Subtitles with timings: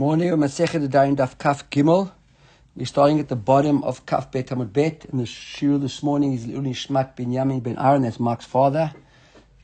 [0.00, 2.10] Morning, Masechet Dain Daf Kaf Gimel.
[2.74, 5.04] We're starting at the bottom of Kaf Bet Hamud Bet.
[5.04, 8.94] And the shir this morning is Uli Shmat Ben Yamin Ben Aaron, that's Mark's father,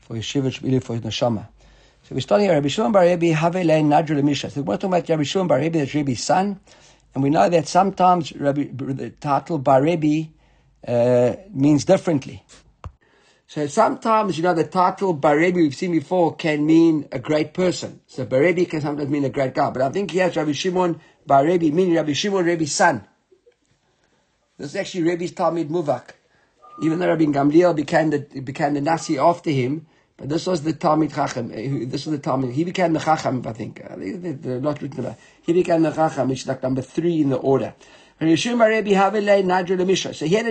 [0.01, 1.47] for his shiva Shmili for his neshama.
[2.03, 4.51] So we're starting at Rabbi Shimon Bar Rebbe Havele Nadra Lemisha.
[4.51, 6.59] So we're talking about Rabbi Shimon Bar Rebbe, that's Rebbe's son.
[7.15, 10.29] And we know that sometimes Rabbi, the title Bar Rebbe
[10.87, 12.43] uh, means differently.
[13.49, 18.01] So sometimes, you know, the title Barebi we've seen before can mean a great person.
[18.05, 19.69] So Barebi can sometimes mean a great guy.
[19.69, 23.07] But I think here Rabbi Shimon Barebi, meaning Rabbi Shimon Rebbe's son.
[24.57, 26.09] This is actually Rebbe's Talmud Muvak.
[26.83, 30.73] Even though Rabbi Gamliel became the, became the Nasi after him, but this was the
[30.73, 31.49] Talmud Chacham.
[31.53, 32.51] Eh, this was the Talmud.
[32.51, 33.81] He became the Chacham, I think.
[33.81, 35.15] Uh, they're not written about.
[35.41, 37.73] He became the Chacham, which is like number three in the order.
[38.19, 38.81] So he had a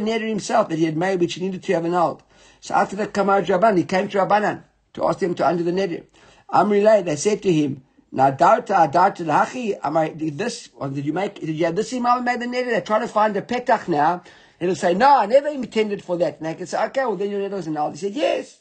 [0.01, 2.23] neder himself that he had made, which he needed to have annulled.
[2.61, 4.63] So after the Kamar Jaban, he came to Rabbanan
[4.95, 6.05] to ask him to undo the neder.
[6.53, 7.83] Amri they said to him,
[8.15, 9.79] Nadarta adarta lachi.
[9.83, 10.71] Am I did this?
[10.77, 11.41] Or did you make?
[11.41, 12.67] Did you have this imam made the neder?
[12.67, 14.23] They're trying to find a petach now.
[14.59, 16.39] He'll say, No, I never intended for that.
[16.39, 17.93] And they can say, Okay, well then your neder was annulled.
[17.93, 18.59] He said, Yes.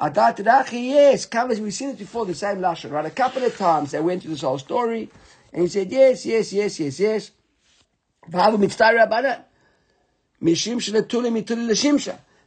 [0.00, 0.88] Adarta lachi.
[0.88, 1.26] Yes.
[1.26, 1.60] Covers.
[1.60, 2.26] We've seen it before.
[2.26, 2.90] The same lashon.
[2.90, 3.06] Right?
[3.06, 5.10] A couple of times they went through this whole story,
[5.52, 7.30] and he said, Yes, yes, yes, yes, yes.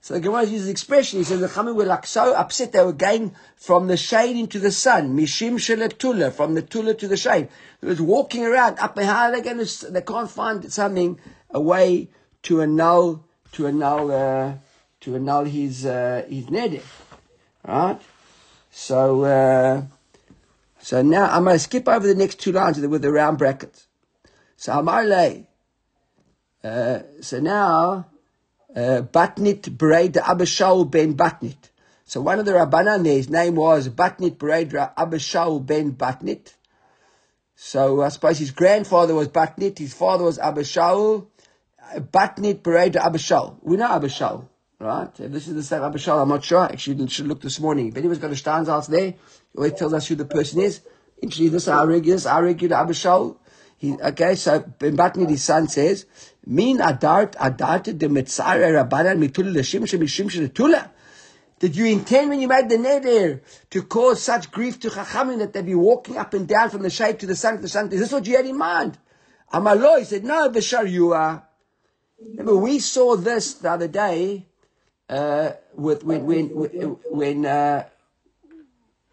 [0.03, 1.19] So the Gemara uses the expression.
[1.19, 4.57] He says the Chachamim were like so upset they were going from the shade into
[4.57, 5.15] the sun.
[5.15, 7.49] Mishim sheletula, from the tula to the shade.
[7.81, 9.91] They was walking around up and how they going to?
[9.91, 11.19] They can't find something
[11.51, 12.09] a way
[12.43, 14.53] to annul to annul uh,
[15.01, 16.81] to annul his uh, his neder,
[17.67, 18.01] right?
[18.71, 19.83] So uh,
[20.79, 23.85] so now I'm going to skip over the next two lines with the round brackets.
[24.57, 25.45] So Amarle.
[26.63, 28.05] Uh, so now
[28.73, 31.57] Uh, Batnit Bereid Abishal ben Batnit.
[32.05, 36.53] So one of the Rabbanan his name was Batnit Bereid Abishal ben Batnit.
[37.55, 41.27] So I suppose his grandfather was Batnit, his father was Abishal.
[41.97, 43.57] Batnit Bereid Abishal.
[43.61, 44.47] We know Abishal,
[44.79, 45.09] right?
[45.19, 46.63] If this is the same Abishal, I'm not sure.
[46.63, 47.89] Actually, should look this morning.
[47.89, 49.15] If anyone's got a Steinsaltz there,
[49.65, 50.81] it tells us who the person is.
[51.23, 53.35] Actually, this is our regular, this our regular Abishal.
[53.81, 56.05] He, okay, so Ben Batnit, his son says,
[56.45, 60.91] Min adart adart de mitzare rabbanan mitul l'shim shemishim shetula.
[61.57, 65.53] Did you intend when you made the neder to cause such grief to Chachamim that
[65.53, 67.91] they'd be walking up and down from the shade to the sun to the sun?
[67.91, 68.99] Is this what you had in mind?
[69.51, 71.15] Amalo, he said, no, Bashar, you.
[72.19, 74.45] Remember, we saw this the other day,
[75.09, 77.85] uh, with, when, when, when, uh,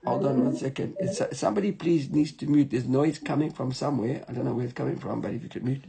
[0.08, 0.96] Hold on one second.
[0.98, 2.70] It's, somebody please needs to mute.
[2.70, 4.24] There's noise coming from somewhere.
[4.26, 5.84] I don't know where it's coming from, but if you could mute.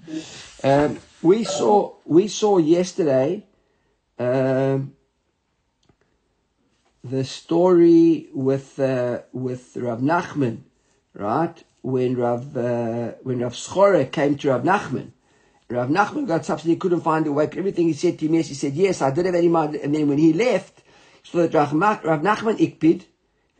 [0.61, 3.45] Um, we saw we saw yesterday
[4.17, 4.93] um,
[7.01, 10.63] the story with uh, with Rav Nachman,
[11.13, 11.63] right?
[11.81, 15.11] When Rav uh, when Rav Schore came to Rav Nachman,
[15.69, 17.45] Rav Nachman got something he couldn't find a way.
[17.45, 19.01] Everything he said to him, yes, he said yes.
[19.01, 19.75] I did have any mind.
[19.75, 20.83] And then when he left,
[21.23, 23.05] so that Rav, Rav Nachman ikpid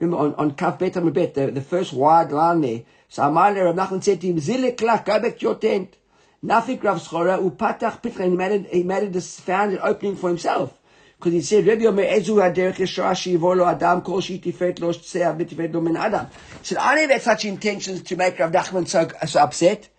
[0.02, 2.82] on, on Kaf Bet Bet, the, the first wide line there.
[3.10, 5.98] So Amale Rav Nachman said to him, Zile klach, go back to your tent.
[6.44, 10.74] Nafik Rav Schora, upatach pitcha, he made, he made it, found an opening for himself.
[11.18, 14.94] Because he said, Rebbe Omer Ezu HaDerech Yeshua Shivor Lo Adam Kol Shi Tiferet Lo
[14.94, 16.28] Tseah V'Tiferet Lo Min Adam.
[16.60, 19.90] He said, I never had such intentions to make Rav Nachman so, so upset.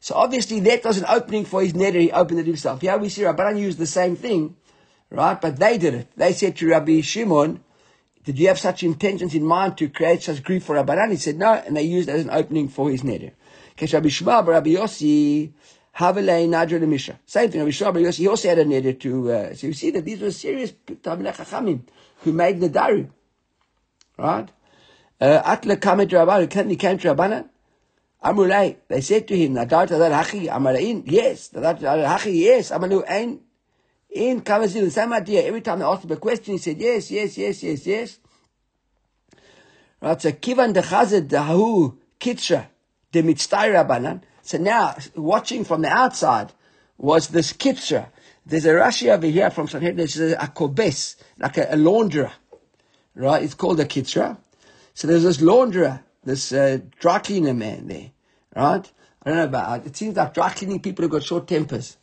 [0.00, 2.82] So obviously that was an opening for his neder, he opened it himself.
[2.82, 4.56] Yeah, we see Rabbanan use the same thing,
[5.10, 5.40] right?
[5.40, 6.08] But they did it.
[6.16, 7.64] They said to Rabbi Shimon,
[8.28, 11.12] did you have such intentions in mind to create such grief for Rabbanan?
[11.12, 13.32] He said, no, and they used it as an opening for his neder.
[13.80, 15.50] Rabbi Shema, Rabbi Yossi,
[15.96, 17.18] Havelei Nadra Misha.
[17.24, 19.72] Same thing, Rabbi Shema, Rabbi Yossi, he also had a neder to, uh, so you
[19.72, 21.80] see that these were serious Chachamim
[22.16, 23.08] who made Nadarim.
[24.18, 24.50] Right?
[25.18, 27.48] Uh, Atla Kamet Rabbanan, he came to Rabbanan.
[28.22, 33.08] Amulei, they said to him, Nadar Tadar Hachi, Amarain, yes, Nadar Tadar Hachi, yes, Amalu
[33.08, 33.40] Ein,
[34.10, 35.42] in Kavazil, the same idea.
[35.42, 38.18] Every time they asked him a question, he said, yes, yes, yes, yes, yes.
[40.00, 42.66] Right, so Kivan de Chazed de Hahu Kitra
[43.12, 44.22] de Mitztai.
[44.42, 46.52] So now, watching from the outside
[46.96, 48.08] was this Kitra.
[48.46, 52.32] There's a Rashi over here from Sanhedrin, there's a Kobes, like a, a launderer.
[53.14, 54.38] Right, it's called a Kitra.
[54.94, 58.10] So there's this launderer, this uh, dry cleaner man there.
[58.54, 58.90] Right?
[59.22, 59.96] I don't know about it.
[59.96, 61.96] seems like dry cleaning people have got short tempers.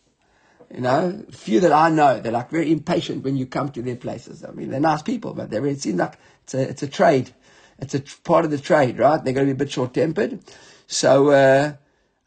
[0.74, 3.96] You know, few that I know, they're like very impatient when you come to their
[3.96, 4.44] places.
[4.44, 7.34] I mean, they're nice people, but they're, it seems like it's a, it's a trade.
[7.80, 9.24] It's a part of the trade, right?
[9.24, 10.40] They're going to be a bit short-tempered.
[10.88, 11.74] So, uh,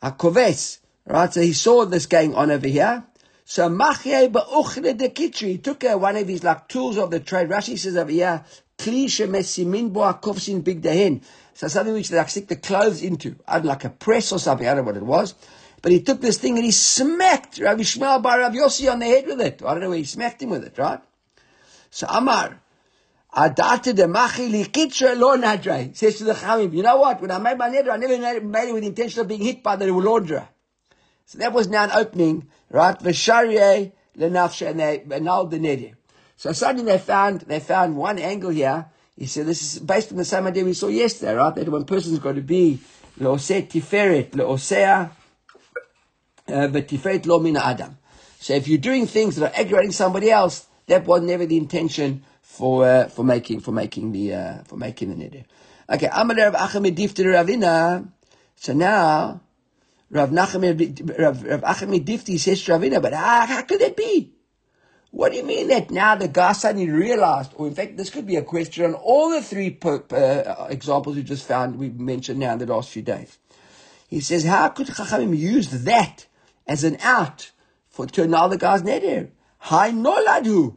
[0.03, 1.33] Akoves, right?
[1.33, 3.05] So he saw this going on over here.
[3.45, 7.19] So Machye ba'uchne de kitri, he took uh, one of his like tools of the
[7.19, 7.49] trade.
[7.49, 8.45] Rashi says over here,
[8.77, 11.23] kli shemesimin bo akovsin big dahin.
[11.55, 14.75] So something which they like stick the clothes into, like a press or something, I
[14.75, 15.35] don't know what it was.
[15.81, 19.07] But he took this thing and he smacked Rabbi Shmuel Bar Rav Yossi on the
[19.07, 19.63] head with it.
[19.65, 21.01] I don't know where he smacked him with it, right?
[21.91, 22.61] So Amar,
[23.35, 25.97] Adata de machi likitra lo nadre.
[25.97, 27.21] Says to the Chamim, you know what?
[27.21, 29.63] When I made my neder, I never made it with the intention of being hit
[29.63, 30.49] by the launderer.
[31.27, 32.99] So that was now an opening, right?
[32.99, 35.95] V'sharye lenafshe, and they annulled the neder.
[36.37, 38.87] So suddenly they found, they found one angle here.
[39.17, 41.55] He said, this is based on the same idea we saw yesterday, right?
[41.55, 42.81] That one person's got to be
[43.21, 45.11] le'oseh tiferet, le'oseh,
[46.49, 47.99] v'tiferet lo mina adam.
[48.41, 52.23] So if you're doing things that are aggravating somebody else, that was never the intention
[52.43, 55.45] for uh, for making for making the uh, for making the neder.
[55.91, 58.09] Okay, Amar Rav Acha Midifti Ravina.
[58.57, 59.41] So now
[60.11, 60.63] Rav Nachem
[61.19, 61.39] Rav,
[62.41, 64.33] says Ravina, but how, could that be?
[65.11, 68.27] What do you mean that now the guy suddenly realized, or in fact, this could
[68.27, 72.53] be a question on all the three uh, examples we just found, we mentioned now
[72.53, 73.39] in the last few days.
[74.09, 76.27] He says, how could Chachamim use that
[76.69, 77.51] as an out
[77.89, 79.31] for to annul the guy's neder?
[79.59, 80.77] Hi noladu.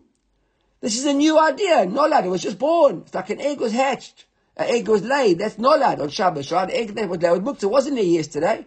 [0.82, 1.86] This is a new idea.
[1.86, 3.04] Nolad, was just born.
[3.06, 4.26] It's like an egg was hatched.
[4.58, 5.38] An egg was laid.
[5.38, 6.70] That's nolad on Shabbos, right?
[6.70, 8.66] An egg that was laid with It wasn't there yesterday.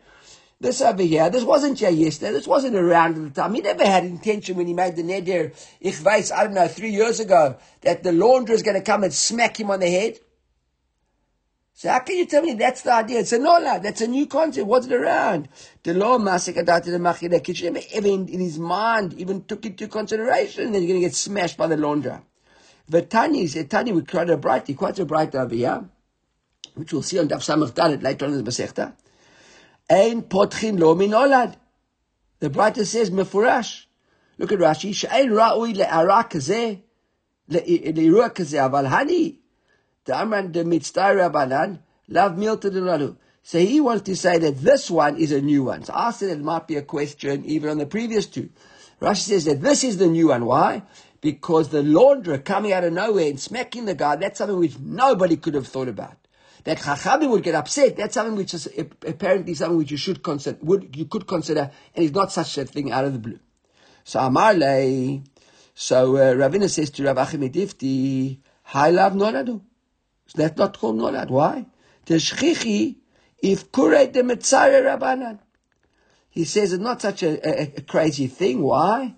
[0.61, 2.31] This over here, this wasn't here yesterday.
[2.31, 3.55] This wasn't around at the time.
[3.55, 5.53] He never had intention when he made the neder.
[5.81, 9.03] Ich weiß, I don't know, three years ago, that the launderer is going to come
[9.03, 10.21] and smack him on the head.
[11.77, 13.19] So how can you tell me that's the idea?
[13.19, 13.81] It's a nola.
[13.83, 14.69] That's a new concept.
[14.69, 15.49] What's it around?
[15.83, 21.01] The law the even in his mind even took it into consideration that you're going
[21.01, 22.23] to get smashed by the launderer.
[22.89, 25.85] The Tani said Tani we quite a bright, quite a bright over here,
[26.77, 28.93] which we'll see on Daf Samach Dalet later on in the Masechta.
[29.91, 31.57] Ein potchin lo min olad.
[32.39, 33.87] The brighter says mefurash.
[34.39, 34.95] Look at Rashi.
[34.95, 36.81] She'ein ra'ui le'ara kazeh,
[37.51, 39.39] le'irua kazeh, aval hani.
[40.13, 41.79] Amran de Mitzday Rabbanan,
[42.09, 45.85] Lav Milta de So he wants to say that this one is a new one.
[45.85, 48.51] So I said it might be a question even on the previous two.
[49.01, 50.45] Rashi says that this is the new one.
[50.47, 50.83] Why?
[51.21, 55.37] Because the launderer coming out of nowhere and smacking the guy, that's something which nobody
[55.37, 56.17] could have thought about.
[56.65, 58.69] That Chachamim would get upset, that's something which is
[59.07, 62.65] apparently something which you should consider, would, you could consider, and it's not such a
[62.65, 63.39] thing out of the blue.
[64.05, 65.23] So Amarle,
[65.75, 67.43] so uh, Ravina says to Rav Achim
[68.67, 69.61] Hi love nonadu.
[70.27, 71.31] So that's not called nolad.
[71.31, 71.67] Why?
[72.07, 72.97] The shchichi,
[73.43, 75.39] if kure de mitzare rabbanan.
[76.31, 78.63] He says it's not such a, a, a crazy thing.
[78.63, 79.15] Why?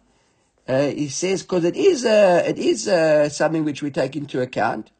[0.68, 2.84] Uh, he says because it is uh, it is
[3.34, 4.90] something which we take into account.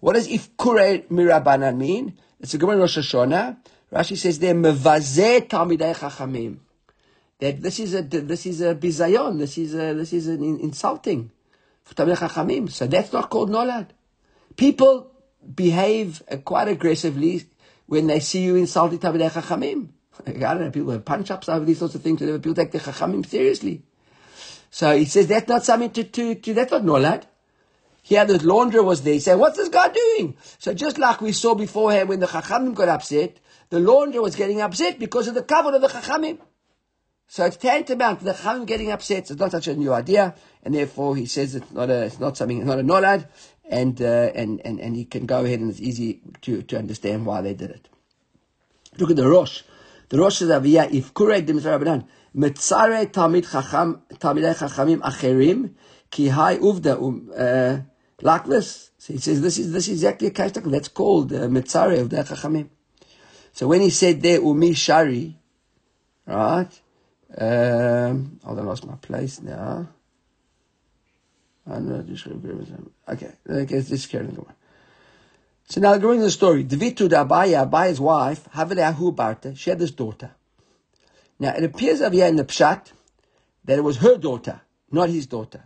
[0.00, 2.18] What does if kure mirabanan mean?
[2.40, 3.56] It's a Gemara Rosh Hashanah.
[3.92, 6.58] Rashi says there mevazeh talmidei chachamim.
[7.40, 9.38] That this is a this is a bizayon.
[9.38, 11.30] This is a, this is an insulting
[11.82, 12.70] for talmidei chachamim.
[12.70, 13.88] So that's not called nolad.
[14.56, 15.10] People
[15.54, 17.44] behave quite aggressively
[17.86, 19.88] when they see you insulting Talmidei Chachamim.
[20.26, 23.24] I don't know, people have punch-ups over these sorts of things, people take the Chachamim
[23.26, 23.82] seriously.
[24.70, 27.24] So he says that's not something to, to, to that's not Nolad.
[28.02, 29.14] Here the launderer was there.
[29.14, 30.36] He said, what's this guy doing?
[30.58, 33.38] So just like we saw beforehand when the Chachamim got upset,
[33.70, 36.38] the launderer was getting upset because of the cover of the Chachamim.
[37.28, 39.26] So it's tantamount to the Chachamim getting upset.
[39.26, 40.36] So it's not such a new idea.
[40.62, 43.26] And therefore he says it's not a, it's not something, not a Nolad
[43.68, 47.26] and, uh, and, and, and you can go ahead and it's easy to, to understand
[47.26, 47.88] why they did it.
[48.98, 49.62] Look at the Rosh.
[50.08, 52.06] The Rosh says, Aviyah, if Kurei de Mitzvah Rabbanan,
[52.36, 55.72] Metzare Talmid Chacham, Talmidei Chachamim Acherim,
[56.10, 57.78] Ki Hai Uvda, um, uh,
[58.22, 58.90] like this.
[58.98, 62.10] So he says, this is, this is exactly a case that's called uh, Metzare of
[62.10, 62.68] the Chachamim.
[63.52, 65.38] So when he said there, Umi Shari,
[66.26, 66.68] right,
[67.38, 69.88] um, oh, I lost my place now.
[73.08, 74.52] Okay, okay, this carrying the way.
[75.68, 76.64] So now going to the story.
[76.64, 80.30] Davitu Abaya, Abaya's wife, Haveleahu Barta, she had this daughter.
[81.38, 82.92] Now it appears over here in the Pshat
[83.64, 85.64] that it was her daughter, not his daughter.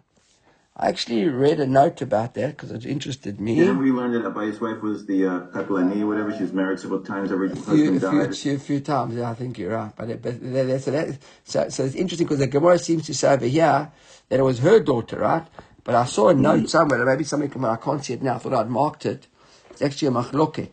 [0.76, 3.62] I actually read a note about that because it interested me.
[3.62, 6.34] Yeah, we learned that Abaya's wife was the uh, Kapilani, whatever.
[6.34, 7.30] She was married several times.
[7.30, 8.34] Every husband died.
[8.34, 9.92] Few, a few times, yeah, I think you're right.
[9.94, 13.14] But, it, but that, so, that, so, so it's interesting because the Gemara seems to
[13.14, 13.92] say over here
[14.30, 15.46] that it was her daughter, right?
[15.90, 16.66] But I saw a note hmm.
[16.66, 19.26] somewhere, maybe somebody something, I can't see it now, I thought I'd marked it.
[19.70, 20.70] It's actually a machloket.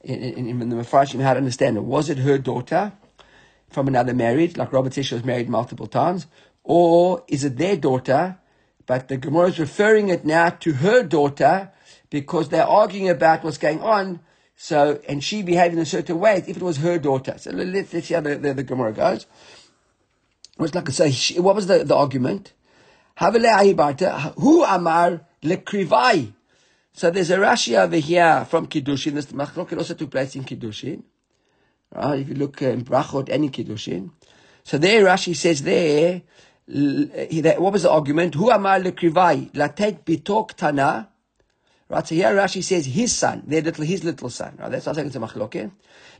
[0.00, 1.82] In, in, in the Mepharshim, how to understand it.
[1.82, 2.92] Was it her daughter
[3.68, 6.28] from another marriage, like Robert says she was married multiple times?
[6.64, 8.38] Or is it their daughter,
[8.86, 11.70] but the Gemara is referring it now to her daughter
[12.08, 14.20] because they're arguing about what's going on.
[14.56, 17.34] So, and she behaved in a certain way if it was her daughter.
[17.36, 19.26] So let's, let's see how the, the, the Gemara goes.
[20.54, 22.54] It was like, so she, what was the, the argument?
[23.18, 26.32] Who amar lekrivai?
[26.92, 29.14] So there's a Rashi over here from Kiddushin.
[29.14, 31.02] This Machloket also took place in Kiddushin.
[31.92, 32.20] Right?
[32.20, 34.10] If you look uh, in Brachot in Kiddushin.
[34.62, 36.22] So there Rashi says there,
[36.66, 38.34] what was the argument?
[38.34, 41.08] Who amar lekrivai latet bitok tana.
[41.88, 44.58] Right, so here Rashi says his son, their little, his little son.
[44.60, 45.72] Right, that's also it's a machloket.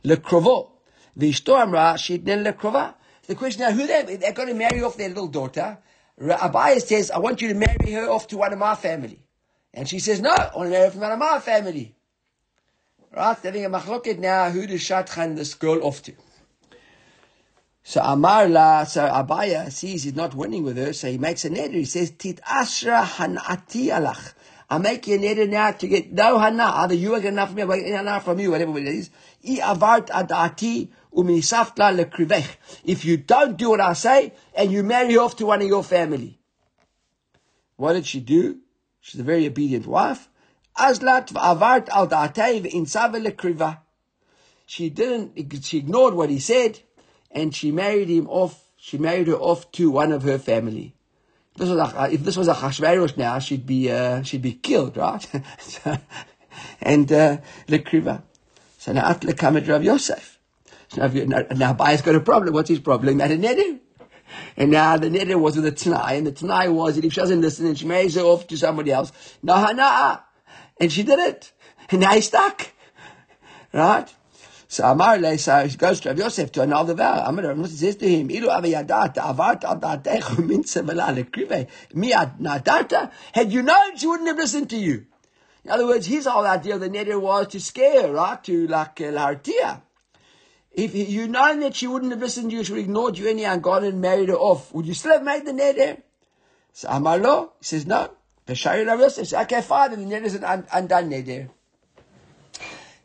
[0.03, 0.71] Lekrovo.
[1.17, 2.95] V'ishto amra shitnen lekrova.
[3.27, 5.77] The question now, who they, they're going to marry off their little daughter.
[6.19, 9.19] Abaye says, I want you to marry her off to one of my family.
[9.73, 11.95] And she says, no, I want to marry her from one of my family.
[13.15, 16.13] Right, having a machloket now, who does Shatchan this girl off to?
[17.83, 21.49] So Amar la, so Abaya sees he's not winning with her, so he makes a
[21.49, 21.73] neder.
[21.73, 24.33] He says, Tit asra hanati alach.
[24.69, 26.63] I'll make you neder now to get no hana.
[26.63, 29.09] Either you are enough from me, or hana from you, whatever it is.
[29.43, 32.47] I avart adati umisaftla lekrivech.
[32.83, 35.83] If you don't do what I say, and you marry off to one of your
[35.83, 36.39] family.
[37.77, 38.59] What did she do?
[38.99, 40.29] She's a very obedient wife.
[40.77, 43.79] Azlat avart al da'atei v'insav lekriva.
[44.65, 46.79] She didn't, she ignored what he said
[47.31, 48.69] and she married him off.
[48.77, 50.95] She married her off to one of her family.
[51.59, 54.95] This was a, if this was a Hashverosh now, she'd be uh, she'd be killed,
[54.95, 55.27] right?
[56.81, 57.37] and uh,
[57.67, 58.23] lekriva.
[58.77, 60.39] So now at lekamet Rav Yosef.
[60.87, 62.53] So now, now, Bai's got a problem.
[62.53, 63.19] What's his problem?
[63.19, 63.79] At a neder.
[64.55, 67.19] And now the neder was with the Tanai, and the Tanai was that if she
[67.19, 69.11] doesn't listen and she marries her off to somebody else,
[69.43, 70.19] nah, nah.
[70.79, 71.51] And she did it.
[71.89, 72.71] And now he's stuck.
[73.73, 74.11] Right?
[74.71, 77.23] So Amar le, goes to Rav Yosef to another vow.
[77.25, 82.11] Amar Rav Yosef says to him, Ilu avayadat avart al da'atechu minze v'la lekrive mi
[82.11, 83.09] nadarta.
[83.33, 85.07] Had you known, she wouldn't have listened to you.
[85.65, 88.43] In other words, his whole idea of the neder was to scare, right?
[88.43, 89.81] To like uh, lartia.
[90.71, 93.27] If you known that she wouldn't have listened to you, she would have ignored you
[93.27, 96.03] anyhow and gone and married her off, would you still have made the neder?
[96.73, 98.11] So Amar lo, says no.
[98.45, 101.49] The Shari Rav Yosef says, okay, fine, the neder is an undone neder.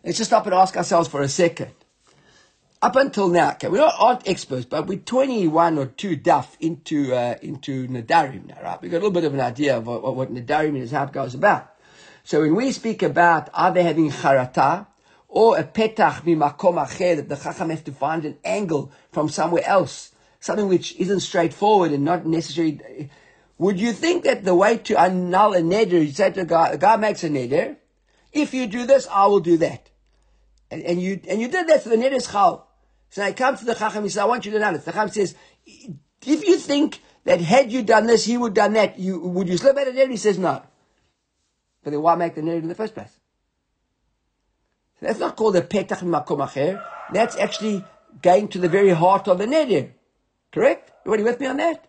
[0.04, 1.70] Let's just stop and ask ourselves for a second.
[2.82, 7.36] Up until now, okay, we aren't experts, but we're 21 or 2 duff into, uh,
[7.40, 8.82] into Nadarim now, right?
[8.82, 11.12] We've got a little bit of an idea of what, what Nadarim is, how it
[11.12, 11.74] goes about.
[12.22, 14.86] So when we speak about either having charata
[15.26, 19.66] or a petach mimakom acher, that the chacham has to find an angle from somewhere
[19.66, 23.08] else, something which isn't straightforward and not necessarily.
[23.56, 26.68] Would you think that the way to annul a neder, you say to a guy,
[26.72, 27.78] a guy makes a neder,
[28.34, 29.88] if you do this, I will do that.
[30.74, 32.68] And, and you and you did that for the Nidis Chal.
[33.08, 34.84] So I come to the Chacham, he says, I want you to know this.
[34.84, 38.72] The Chacham says, if you think that had you done this, he would have done
[38.72, 40.08] that, you, would you slip out of there?
[40.08, 40.62] He says, no.
[41.84, 43.20] But then why make the Nidis in the first place?
[44.98, 46.82] So that's not called a Petach Makom.
[47.12, 47.84] That's actually
[48.20, 49.92] going to the very heart of the Neder.
[50.50, 50.90] Correct?
[51.06, 51.86] Everybody with me on that?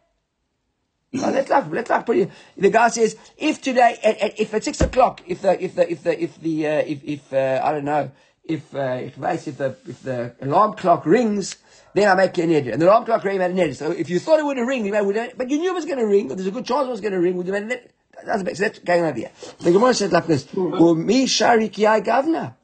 [1.16, 1.68] So let's laugh.
[1.72, 2.08] let's laugh.
[2.10, 3.98] it, the guy says, if today,
[4.38, 7.34] if at six o'clock, if the, if the, if the, if the, uh, if, if,
[7.34, 8.12] uh, I don't know,
[8.48, 11.58] if uh, if the if the alarm clock rings,
[11.94, 12.74] then I make an edit.
[12.74, 13.78] And the alarm clock rang, made an edit.
[13.78, 16.06] So if you thought it wouldn't ring, you but you knew it was going to
[16.06, 17.36] ring, but there's a good chance it was going to ring.
[17.38, 17.92] Would you make an edit?
[18.26, 19.32] That's, so that's going on here.
[19.60, 22.56] The Gemara says like this: "Me shari gavna."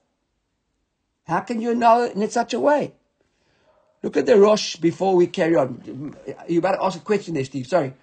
[1.28, 2.94] How can you know in such a way?
[4.04, 6.16] Look at the Rosh before we carry on.
[6.48, 7.68] You to ask a question there, Steve.
[7.68, 7.94] Sorry.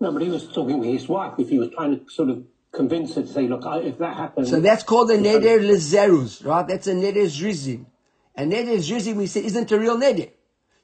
[0.00, 1.34] No, but he was talking with his wife.
[1.38, 4.50] If he was trying to sort of convince her to say, look, if that happens.
[4.50, 6.66] So that's called a neder lezerus, right?
[6.66, 7.86] That's a neder zrizin.
[8.34, 10.30] And neder zrizin, we say, isn't a real neder.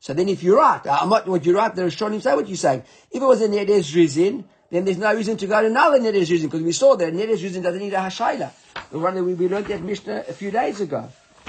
[0.00, 2.56] So then if you're right, I'm not what you're right, the Rishonim say what you're
[2.56, 2.84] saying.
[3.10, 6.20] If it was a neder zrizin, then there's no reason to go to another neder
[6.20, 8.50] zrizin, because we saw that neder zrizin doesn't need a hashayla.
[8.92, 11.08] The one that we, we learned that Mishnah a few days ago.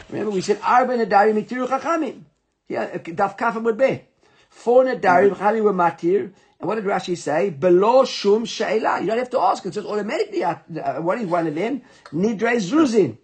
[0.10, 2.22] Remember we said, arba nadarim mitiru chachamim.
[2.68, 4.04] Yeah, uh, daf kafam would be.
[4.50, 5.44] Four nadarim mm-hmm.
[5.44, 7.50] chachamim were matir, and what did Rashi say?
[7.52, 9.00] Below shum she'ela.
[9.00, 9.66] You don't have to ask.
[9.66, 10.56] It says automatically, uh,
[11.02, 11.82] what is one of them?
[12.12, 13.18] Nidre zruzin.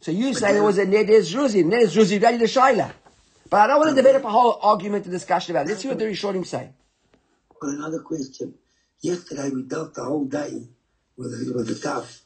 [0.00, 1.64] So you say there was a nidre zruzin.
[1.64, 2.92] Nidre zruzin, ready to shaila.
[3.50, 5.70] But I don't want to develop a whole argument and discussion about it.
[5.70, 6.70] Let's see what the Rishonim say.
[7.60, 8.54] But another question.
[9.02, 10.68] Yesterday we dealt the whole day
[11.16, 12.22] with with the tough.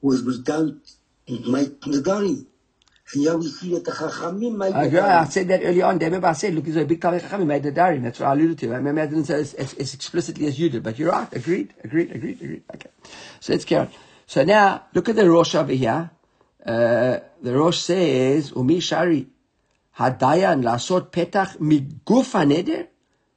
[0.00, 0.80] Was, was done,
[1.28, 2.46] my, the and
[3.14, 5.98] yeah, we see that the Chachamim I, said that earlier on.
[5.98, 8.02] Remember, I said, look, he's a big Talmud Chachamim made the Darim.
[8.02, 8.72] That's what I alluded to.
[8.72, 11.32] I remember I didn't say as, as, as, explicitly as you did, but you're right.
[11.32, 12.62] Agreed, agreed, agreed, agreed.
[12.72, 12.90] Okay.
[13.40, 13.92] So let's carry on.
[14.26, 16.10] So now, look at the Rosh over here.
[16.64, 19.26] Uh, the Rosh says, Umi Shari,
[19.98, 22.86] Hadayan lasot petach migufa neder.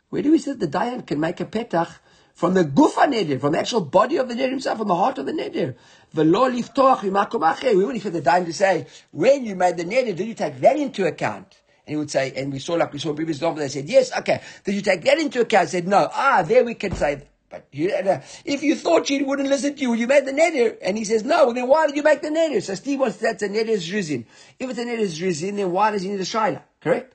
[0.09, 1.97] Where do we say that the Dayan can make a petach
[2.33, 5.17] from the gufa neder, from the actual body of the neder himself, from the heart
[5.17, 5.75] of the neder?
[6.15, 10.59] We wouldn't expect the time to say, when you made the neder, did you take
[10.59, 11.61] that into account?
[11.85, 13.89] And he would say, and we saw like we saw in previous example, they said,
[13.89, 14.41] yes, okay.
[14.63, 15.63] Did you take that into account?
[15.63, 16.09] I said, no.
[16.13, 19.81] Ah, there we can say, But you, uh, if you thought she wouldn't listen to
[19.81, 20.75] you, you made the neder.
[20.81, 22.63] And he says, no, then why did you make the neder?
[22.63, 24.25] So Steve wants that's a neder zrizin.
[24.57, 26.63] If it's a neder zrizin, then why does he need a shaila?
[26.81, 27.13] Correct?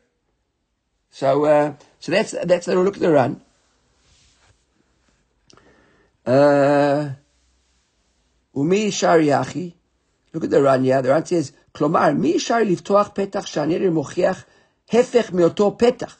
[1.10, 3.40] So, uh, so that's, that's the look at the Ran.
[6.28, 7.14] Uh,
[8.54, 9.73] Umi shariachi.
[10.35, 11.00] Look at the Ran, yeah.
[11.00, 14.44] The Ran says, Klomar, mi shari liftoach petach shanir mochiach
[14.92, 16.14] hefech mioto petach.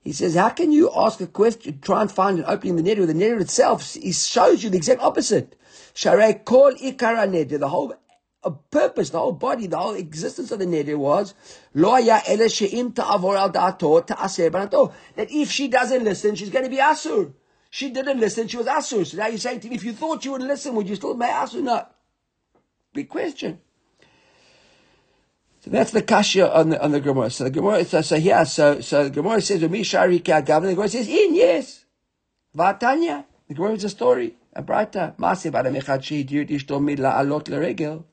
[0.00, 2.90] He says, how can you ask a question, try and find an opening in the
[2.90, 3.06] neder?
[3.06, 5.54] The neder itself he shows you the exact opposite.
[5.94, 7.60] Sharei kol ikara neder.
[7.60, 7.94] The whole
[8.72, 11.34] purpose, the whole body, the whole existence of the neder was
[11.74, 11.96] lo
[12.48, 14.92] she'im ta'avor al da'ato ta'aseh banato.
[15.14, 17.34] That if she doesn't listen, she's going to be asur.
[17.70, 19.06] She didn't listen, she was asur.
[19.06, 21.14] So now you're saying to me, if you thought you would listen, would you still
[21.14, 21.62] be asur?
[21.62, 21.86] No.
[22.94, 23.60] Big question.
[25.60, 27.30] So that's the kasha on the on the Gemara.
[27.30, 30.70] So the Gemara so, so yeah, so so the Gemara says "Mi shari kagav," the
[30.70, 31.84] Gemara says in yes.
[32.56, 33.24] Vatanya.
[33.48, 34.36] The Gemara is a story.
[34.54, 35.14] A brighter.
[35.18, 38.04] Masiv adam echad shehidir ishto midla alot leregel.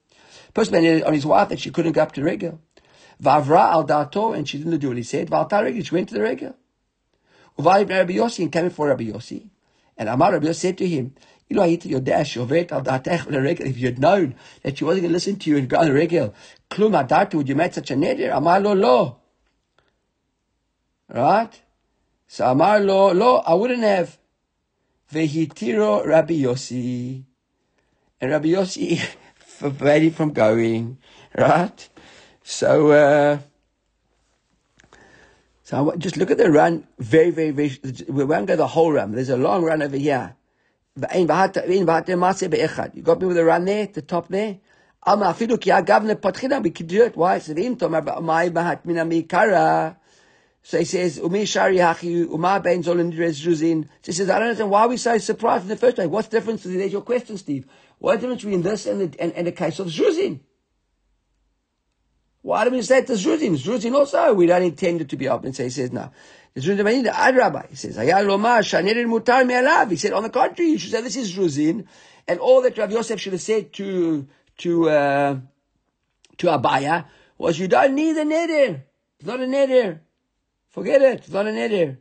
[0.53, 2.59] Person on his wife that she couldn't go up to regel.
[3.21, 5.29] Vavra al dato, and she didn't do what he said.
[5.29, 6.55] Valta regel, she went to the regel.
[7.57, 9.50] Rabbi Yossi, and came before Rabbi Yossi.
[9.97, 11.15] And Amar Rabbi Yossi said to him,
[11.47, 11.63] you know.
[11.63, 11.95] If you
[13.85, 16.33] had known that she wasn't going to listen to you and go on the regel,
[16.71, 18.35] klum adatu, would you make such a neder?
[18.35, 19.17] Amar lo lo.
[21.07, 21.62] Right?
[22.27, 24.17] So Amar lo lo, I wouldn't have.
[25.13, 27.24] Vehitiro Rabbi Yossi.
[28.19, 29.00] And Rabbi Yossi
[29.35, 30.97] forbade him from going.
[31.38, 31.89] Right?
[32.43, 33.38] So, uh,
[35.65, 37.75] so just look at the Ran, very, very, very,
[38.07, 39.13] we won't go the whole Ran.
[39.13, 40.36] There's a long Ran over here.
[40.95, 41.65] You got me
[43.25, 44.60] with the Ran there, the top there?
[50.62, 51.45] So he says, Umi.
[51.48, 52.00] So he says,
[54.29, 56.07] I don't understand why we so surprised in the first place.
[56.07, 56.62] What's the difference?
[56.62, 57.65] There's your question, Steve.
[57.98, 60.41] What's the difference between this and the, and, and the case of juzin?
[62.46, 63.58] Why do we say it's Zruzin?
[63.58, 65.52] Zruzin also, we don't intend it to be open.
[65.52, 66.12] So he says, no.
[66.56, 67.68] Manida, Adrabah.
[67.70, 69.90] He says, Mutar.
[69.90, 71.88] He said, on the contrary, you should say this is Zruzin.
[72.27, 74.27] And all that Rav Yosef should have said to,
[74.60, 75.40] to, uh,
[76.38, 77.05] to Abaya
[77.40, 78.81] was, you don't need a neder.
[79.18, 80.01] It's not a neder.
[80.70, 81.22] Forget it.
[81.22, 81.98] It's not a neder.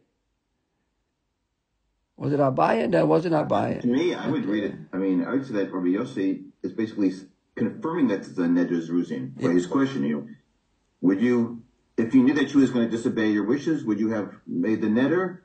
[2.19, 2.91] Was it Abaya?
[2.91, 3.81] No, it wasn't Abaya.
[3.81, 4.75] To me, I would read it.
[4.93, 7.15] I mean, I would say that Rabbi Yossi is basically
[7.57, 9.33] confirming that the neder is Ruzin.
[9.41, 10.29] But he's questioning you.
[11.01, 11.63] Would you,
[11.97, 14.81] if you knew that she was going to disobey your wishes, would you have made
[14.81, 15.41] the neder?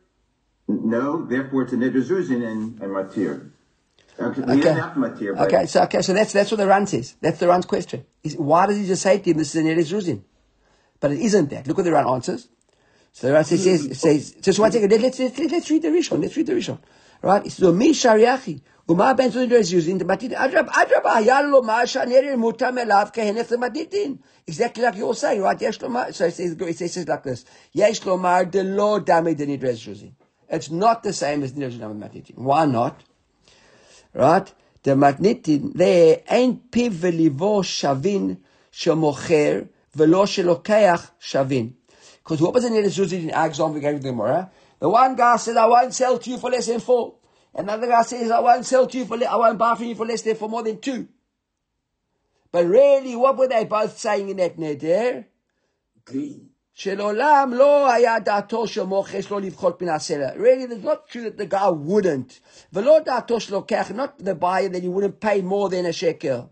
[0.67, 3.51] No, therefore it's a neder Ruzin and, and Matir.
[4.19, 4.41] Okay.
[4.41, 7.15] Matir, okay, so okay, so that's that's what the rant is.
[7.21, 8.05] That's the Ran's question.
[8.21, 10.23] Is why does he just say to him this is a neder Ruzin?
[10.99, 11.67] But it isn't that.
[11.67, 12.49] Look what the Ran answers.
[13.13, 16.21] So the Ran says, says, says just one second, let's, let's, let's read the Rishon,
[16.21, 16.79] let's read the Rishon.
[17.22, 17.46] Right?
[17.46, 18.60] It's the Mi Shariachi.
[18.88, 20.02] ומה בן זוג is using?
[20.34, 24.16] אדרבה, היה לו מה שהנדר מותר מאליו כהנף למתניתין.
[24.50, 25.60] Exactly like you're saying, right?
[25.60, 30.10] יש לומר, so it says, it says like this, יש לומר דלא דמי דנדרס זוזין.
[30.50, 32.36] It's not the same as נדרס זוזין מתניתין.
[32.36, 33.02] Why not?
[34.16, 34.52] Right?
[34.84, 38.34] The מתניתין, there אין פיו וליבו שווין
[38.70, 39.60] שמוכר
[39.96, 41.70] ולא שלוקח שווין.
[42.22, 44.50] Because what was the נדרס זוזין in our example we gave the Gemara?
[44.78, 47.14] The one guy said, I won't sell to you for less than four.
[47.54, 50.06] Another guy says, I won't sell to you for, I won't buy from you for
[50.06, 51.08] less than for more than two.
[52.50, 55.24] But really, what were they both saying in that neder?
[56.74, 60.32] שלעולם לא היה דעתו של מוכש לא לבחור מן הסלע.
[60.34, 62.40] Really, it's not true that the guy wouldn't.
[62.72, 66.50] ולא דעתו של לוקח, not the buyer that he wouldn't pay more than a shekel.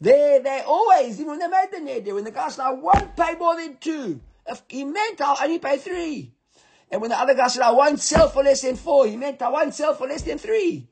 [0.00, 3.16] They, they always, even when they made the neder, when the guy said, I won't
[3.16, 4.20] pay more than two.
[4.46, 6.32] If he meant I'll only pay three.
[6.91, 9.41] And when the other guy said, I won't sell for less than four, he meant
[9.41, 10.87] I won't sell for less than three.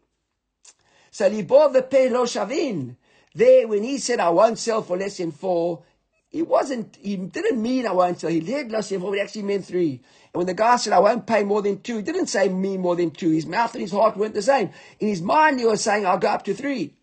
[1.12, 2.96] So Libov the lo shavin.
[3.36, 5.84] There, when he said, I won't sell for less than four,
[6.30, 8.30] he wasn't, he didn't mean I won't sell.
[8.30, 10.02] He did less than four, he actually meant three.
[10.34, 12.78] And when the guy said, I won't pay more than two, he didn't say me
[12.78, 13.30] more than two.
[13.30, 14.72] His mouth and his heart weren't the same.
[15.00, 16.96] In his mind, he was saying, I'll go up to three.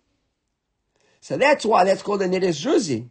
[1.20, 3.11] So that's why that's called the Nedes Ruzin.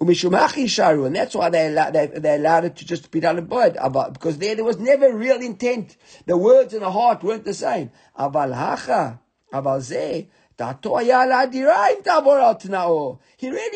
[0.00, 3.46] Sharu, and that's why they allowed, they, they allowed it to just be done in
[3.46, 3.76] blood.
[4.12, 5.96] Because there, there was never real intent.
[6.26, 7.90] The words and the heart weren't the same.
[8.18, 9.20] Aval hacha,
[9.52, 10.28] aval
[10.60, 11.08] he really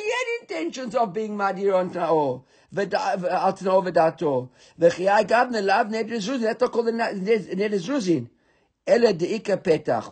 [0.02, 2.42] had intentions of being madir on Tnao.
[2.76, 4.48] Al Tnao v'dato.
[4.80, 6.40] V'chiyai gavne lav ned Ruzin.
[6.40, 7.22] That's called the ned.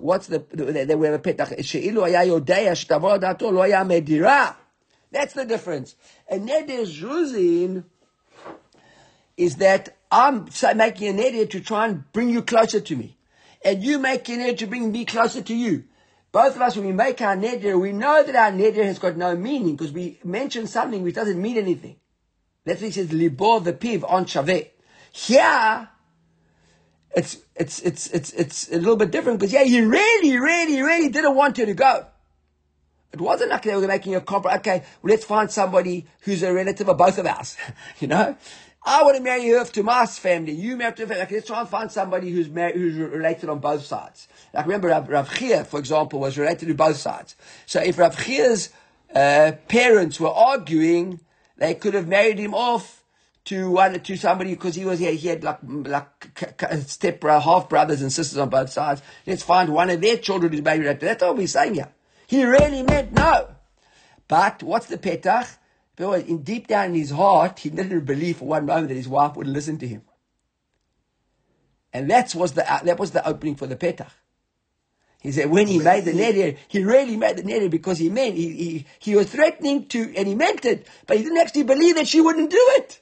[0.00, 1.64] What's the, they have a petach.
[1.64, 4.54] She'ilu haya yodea shtavor dato lo haya medira.
[5.10, 5.96] That's the difference.
[6.28, 7.84] And neder zruzin
[9.36, 13.16] is that I'm making a neder to try and bring you closer to me.
[13.62, 15.84] and you a neder to bring me closer to you.
[16.32, 19.16] Both of us, when we make our neder, we know that our neder has got
[19.16, 21.96] no meaning because we mention something which doesn't mean anything.
[22.64, 24.68] That's why he says, libor the piv on shaveh.
[25.12, 25.88] Here,
[27.16, 31.08] it's, it's, it's, it's, it's a little bit different because, yeah, he really, really, really
[31.08, 32.06] didn't want her to go.
[33.12, 34.58] It wasn't like they were making a compromise.
[34.58, 37.56] Okay, well, let's find somebody who's a relative of both of us.
[38.00, 38.36] you know?
[38.82, 40.52] I want to marry her to my family.
[40.52, 44.26] You marry to like, let's try and find somebody who's who's related on both sides.
[44.54, 47.36] Like remember, Rav, Chia, for example, was related to both sides.
[47.66, 48.70] So if Rav Chia's
[49.14, 51.20] uh, parents were arguing,
[51.58, 53.04] they could have married him off
[53.46, 55.12] to one to somebody because he was here.
[55.12, 56.46] He had like like
[56.86, 59.02] step half brothers and sisters on both sides.
[59.26, 61.00] Let's find one of their children who's married.
[61.00, 61.92] That's all we're saying here.
[62.30, 63.48] He really meant no.
[64.28, 65.56] But what's the petach?
[65.98, 69.34] In deep down in his heart, he didn't believe for one moment that his wife
[69.34, 70.02] would listen to him.
[71.92, 74.12] And that was the that was the opening for the petach.
[75.20, 78.36] He said when he made the neder, he really made the neder because he meant
[78.36, 81.96] he, he, he was threatening to, and he meant it, but he didn't actually believe
[81.96, 83.00] that she wouldn't do it.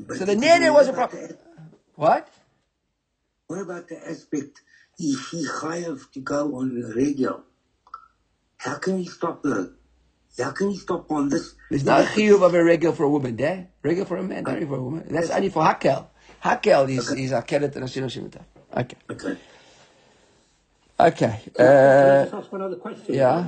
[0.00, 1.36] But So the neder was a problem.
[1.94, 2.26] What?
[3.48, 4.62] What about the aspect,
[4.98, 7.42] if he chayav to go on the radio,
[8.58, 9.72] how can he stop her?
[10.38, 11.54] How can he stop on this?
[11.70, 13.68] There's no chiyuv of a regular for a woman there.
[13.82, 15.06] Regular for a man, not for a woman.
[15.08, 16.06] That's only for hakel.
[16.42, 18.42] Hakel is is hakelet and ashino shimita.
[18.76, 18.96] Okay.
[19.10, 19.36] Okay.
[20.98, 21.40] Okay.
[21.54, 23.14] Can I Uh, just ask one other question?
[23.14, 23.46] yeah.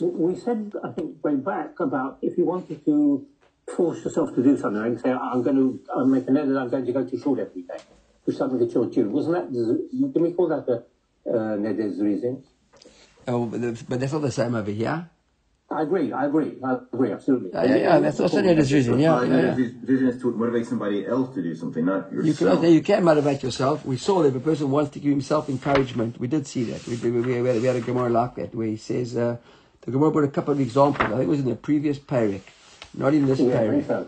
[0.00, 3.26] We said, I think, way back about if you wanted to
[3.74, 6.68] force yourself to do something, like say, I'm going to I'll make an edit, I'm
[6.68, 7.78] going to go to shul every day,
[8.26, 9.08] do something that you're due.
[9.08, 9.52] Wasn't that,
[10.12, 10.76] did we call that a
[11.30, 12.42] uh, neder's reason?
[13.28, 15.08] oh, but the- but that's not the same over here.
[15.68, 17.50] I agree, I agree, I agree, absolutely.
[17.52, 19.00] Yeah, yeah, yeah, that's also neder's reason.
[19.00, 19.54] Yeah, Uh, yeah, yeah.
[19.56, 22.12] his Vision is to motivate somebody else to do something, not yourself.
[22.12, 22.58] You can, yourself.
[22.58, 23.84] also- you can motivate yourself.
[23.84, 26.86] We saw that if a person wants to give himself encouragement, we did see that.
[26.86, 29.38] We, we, we, we, had, we had a Gemara like that where he says, uh,
[29.80, 31.04] the Gemara brought a couple of examples.
[31.06, 32.42] I think it was in the previous parak,
[32.94, 34.04] not in this Yeah,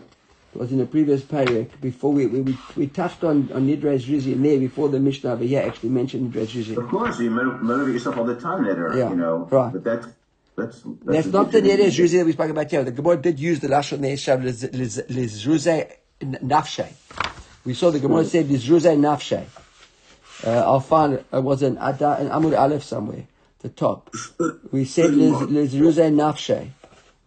[0.55, 0.57] I parak.
[0.57, 0.59] think so.
[0.59, 4.05] It was in the previous parak before we, we, we, we touched on, on Nidra's
[4.05, 6.77] Rizi in there before the Mishnah over here actually mentioned Nidra's Rizi.
[6.77, 9.47] Of course, you motivate yourself all the time, Neder, Yeah, you know.
[9.51, 9.73] right.
[9.73, 10.07] But that's,
[10.55, 12.83] that's, that's, That's not the Nidra's Rizi that we spoke about here.
[12.83, 16.87] The Gemara did use the Lashon Neshav Lizruze Nafshe.
[17.65, 19.45] We saw the Gemara said Lizruze Nafshe.
[20.45, 21.25] Uh, I'll find it.
[21.33, 23.27] It was an Ada, an Amud Aleph somewhere,
[23.59, 24.13] the top.
[24.71, 26.69] We said Lizruze Nafshe.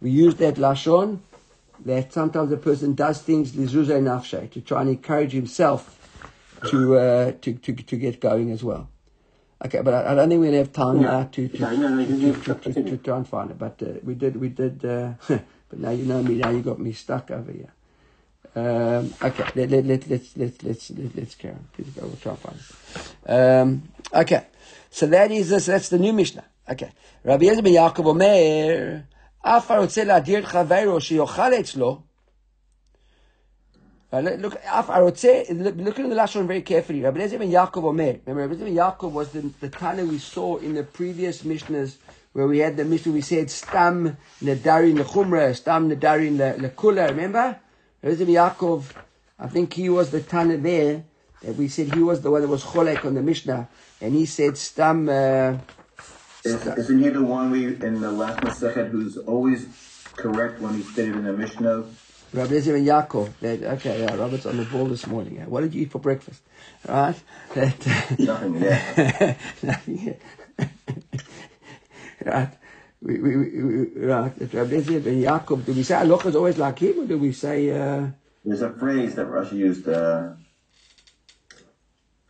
[0.01, 1.19] We used that Lashon
[1.85, 5.99] that sometimes a person does things lizruze nafshe to try and encourage himself
[6.69, 8.89] to, uh, to, to, to get going as well.
[9.65, 12.33] Okay, but I, I don't think we have time now to to, no, no, to,
[12.33, 13.57] to, to, to, try and find it.
[13.57, 14.83] But uh, we did, we did.
[14.83, 16.35] Uh, but now you know me.
[16.35, 17.71] Now you got me stuck over here.
[18.55, 21.67] Um, okay, let, let, let, let's let, let's let, let's carry on.
[21.73, 22.05] Please go.
[22.05, 23.29] We'll try and find it.
[23.31, 23.83] Um,
[24.21, 24.47] okay,
[24.89, 25.67] so that is this.
[25.67, 26.43] That's the new Mishnah.
[26.69, 26.91] Okay,
[27.23, 29.05] Rabbi Yezer ben Yaakov Omer.
[29.42, 31.98] אף הרוצה להדיר את חברו שיאכל אצלו,
[34.12, 37.02] uh, look, look, אף הרוצה, look, look at the last one very carefully.
[37.02, 38.18] Rabbi Eliezer ben Yaakov Omer.
[38.26, 41.96] Remember, Rabbi Eliezer ben Yaakov was the, the Tana we saw in the previous Mishnahs
[42.32, 47.58] where we had the Mishnah, we said Stam Nadarin Lechumra, Stam Nadarin Lekula, remember?
[48.02, 48.84] Rabbi Eliezer ben Yaakov,
[49.38, 51.04] I think he was the Tana there,
[51.42, 53.68] that we said he was the one that was Cholek on the Mishnah,
[54.00, 55.56] and he said Stam, uh,
[56.45, 59.65] is, isn't he the one we in the last Masechet who's always
[60.17, 61.85] correct when he stated in the Mishnah?
[62.33, 63.31] Rabbi Eliezer ben Yaakov.
[63.39, 65.35] That, okay, yeah, Robert's on the ball this morning.
[65.35, 65.45] Yeah.
[65.45, 66.41] What did you eat for breakfast?
[66.87, 67.15] Right?
[67.53, 69.37] That, Nothing yet.
[69.63, 70.21] Nothing yet.
[72.25, 72.49] right.
[73.01, 74.33] We, we, we, right.
[74.53, 75.65] Rabbi Eliezer ben Yaakov.
[75.65, 77.69] Do we say halacha is always like him, or do we say?
[77.71, 78.07] Uh,
[78.43, 79.87] There's a phrase that Rashi used.
[79.87, 80.33] Uh,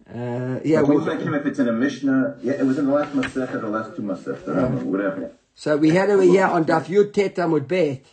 [0.10, 0.82] uh, yeah.
[0.82, 2.38] We, him if it's in a Mishnah.
[2.44, 4.50] Yeah, it was in the last Masechet or the last two Masechet.
[4.50, 5.32] I whatever.
[5.56, 8.04] so we had over here on Daf Yud Tet Amud Bet,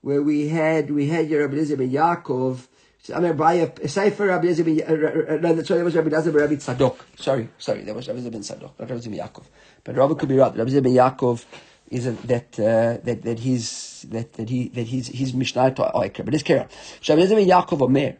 [0.00, 2.66] where we had we had your Rabbi Eliezer ben Yaakov.
[3.14, 6.08] I mean, by a Sefer Rabbi Eliezer ben, uh, uh, no, sorry, that was Rabbi
[6.08, 6.96] Eliezer ben Rabbi Tzadok.
[7.16, 9.44] Sorry, sorry, that was Rabbi Eliezer ben Tzadok, not Rabbi Eliezer ben Yaakov.
[9.84, 10.50] But Rabbi could be right.
[10.50, 11.44] Rabbi Eliezer ben Yaakov
[11.88, 16.24] isn't that uh, that that he's that that he that he's he's Mishnah to Oiker.
[16.24, 16.68] But let's carry on.
[17.02, 18.16] So Rabbi Eliezer ben Yaakov Omer,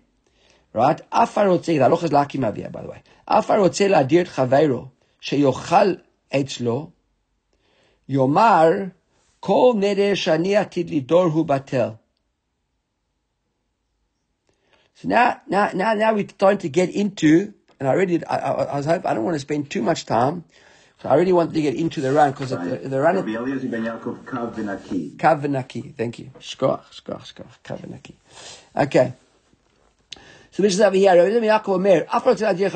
[0.77, 1.01] right?
[1.11, 3.03] Afar Afarotze, the is laki avia, by the way.
[3.27, 4.91] afar Afarotze ladir chaveiro,
[5.23, 6.93] sheyochal etzlo,
[8.09, 8.93] yomar,
[9.41, 11.99] kol neder shani atid lidor hu batel.
[14.95, 18.63] So now, now, now, now we're starting to get into, and I already, I, I,
[18.65, 20.45] I was hoping, I don't want to spend too much time,
[21.03, 23.17] So I really want to get into the run because the, the run.
[23.17, 25.17] Rabbi Kavanaki.
[25.17, 26.31] Kavanaki, thank you.
[26.41, 27.59] Shkoch shkoch shkoch.
[27.63, 28.15] Kavanaki.
[28.75, 29.13] Okay.
[30.57, 31.15] So this is over here.
[31.15, 32.31] Rabbi Yaakov Omer, After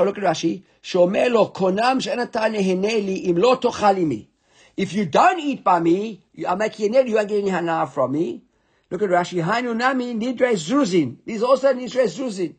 [0.05, 0.63] look at Rashi.
[0.83, 4.27] Shomer lo konam she'enata nehineli im lo tochalimi.
[4.77, 8.43] If you don't eat by me, you a you won't get any hana from me.
[8.91, 9.43] Look at Rashi.
[9.43, 11.25] Hainu nami nidre zruzin.
[11.25, 12.55] These also nidre zruzin.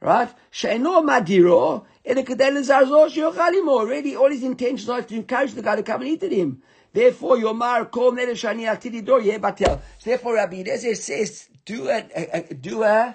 [0.00, 0.30] Right?
[0.50, 3.80] She'eno madiro, ele kedel zarzo she'ochalimo.
[3.80, 6.62] Already, all his intentions are to encourage the guy to come and eat at him.
[6.94, 9.82] Therefore, Yomar kol nereshani atididor ye batel.
[10.02, 13.14] Therefore, Rabbi Eliezer says, do a, a, a do a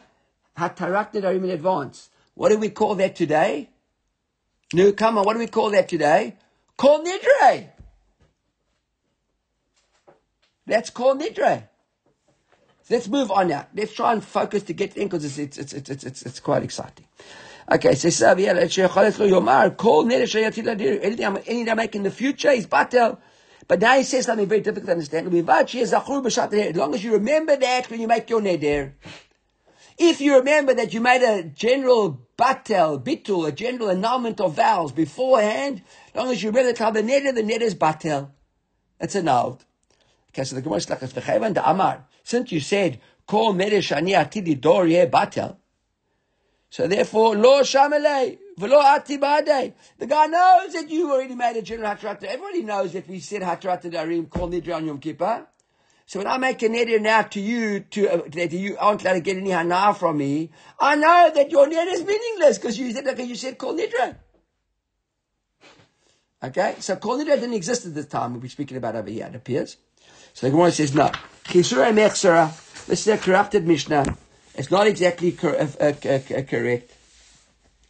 [0.58, 2.10] hatarak in advance.
[2.34, 3.70] What do we call that today?
[4.74, 6.38] No, come on, what do we call that today?
[6.78, 7.70] Call nidre.
[10.66, 11.68] That's called nidre.
[12.90, 13.68] Let's move on now.
[13.74, 16.62] Let's try and focus to get in because it's, it's, it's, it's, it's, it's quite
[16.64, 17.06] exciting.
[17.72, 20.44] Okay, so Yomar, call Nidre
[21.02, 23.18] anything I make in the future is batel.
[23.66, 25.34] But now he says something very difficult to understand.
[25.34, 28.92] As long as you remember that when you make your neder.
[29.98, 34.92] If you remember that you made a general batel, bitul, a general annulment of vows
[34.92, 38.32] beforehand, as long as you remember the neder, the neder is batel.
[39.00, 39.66] That's annulled.
[40.30, 42.06] Okay, so the Gemara is like the Amar.
[42.24, 45.58] Since you said, Kol shani atidi dor batel.
[46.70, 48.38] So therefore, lo shamalei.
[48.58, 49.74] Velo ati ba'adei.
[49.98, 52.24] The guy knows that you already made a general Hatrat.
[52.24, 55.48] Everybody knows that we said Hatrat Darim, call Nidra on Yom Kippur.
[56.12, 59.14] So when I make a neder now to you, to, uh, that you aren't allowed
[59.14, 62.92] to get any hana from me, I know that your neder is meaningless because you
[62.92, 64.18] said, okay, you said call nidra.
[66.44, 69.36] Okay, so kol nidra didn't exist at the time we're speaking about over here, it
[69.36, 69.78] appears.
[70.34, 71.12] So the Gemara says, no.
[71.46, 72.50] Chisura mechsara,
[72.88, 74.18] this is a corrupted Mishnah.
[74.56, 76.92] It's not exactly cor- uh, uh, uh, correct.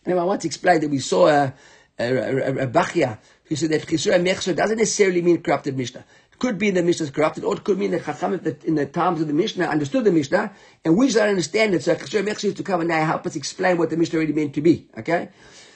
[0.06, 1.54] Now, I want to explain that we saw a,
[1.98, 6.06] a, a, a Bachya who said that Chisur Mechsur doesn't necessarily mean corrupted Mishnah.
[6.42, 8.34] Could be the Mishnah is corrupted, or it could mean that Chacham
[8.66, 10.52] in the times of the Mishnah understood the Mishnah,
[10.84, 11.84] and we don't understand it.
[11.84, 14.34] So Chisur Mechsur is to come and now help us explain what the Mishnah really
[14.34, 14.90] meant to be.
[14.98, 15.30] Okay?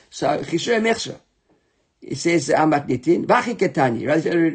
[0.10, 1.20] So Chisur Mechsur.
[2.02, 4.02] It says, Amat Nitin, Vachi Ketani,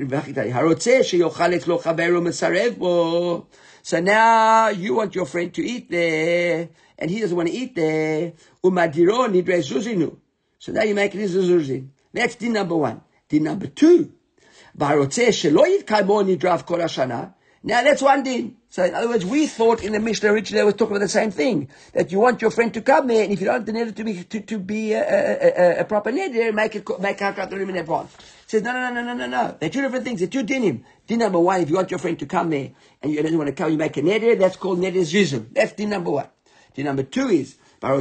[0.09, 3.47] Vachi Ketani, Harotze sheyochal et lo chaveru mesarev bo.
[3.83, 7.77] So now you want your friend to eat there, and he doesn't want to eat
[7.77, 8.33] there.
[8.65, 10.17] Umadiro nidre zuzinu.
[10.59, 11.91] So now you make it zuzin.
[12.13, 13.01] That's din number one.
[13.29, 14.13] Din number two.
[17.63, 18.57] Now that's one din.
[18.71, 21.31] So in other words, we thought in the Mishnah originally was talking about the same
[21.31, 21.69] thing.
[21.93, 23.95] That you want your friend to come there, and if you don't want the neder
[23.95, 27.51] to be, to, to be a, a, a, a proper neder, make it, make out
[27.51, 28.17] the room in advance.
[28.47, 29.57] Says, no, no, no, no, no, no.
[29.61, 30.21] They're two different things.
[30.21, 30.85] They're two dinim.
[31.07, 32.71] Din number one, if you want your friend to come there,
[33.03, 35.53] and you don't want to come, you make a neder, that's called neder zizum.
[35.53, 36.29] That's din number one.
[36.75, 37.97] Din number two is, now,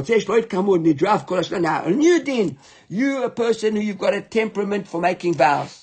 [1.84, 5.79] a new din, you a person who you've got a temperament for making vows,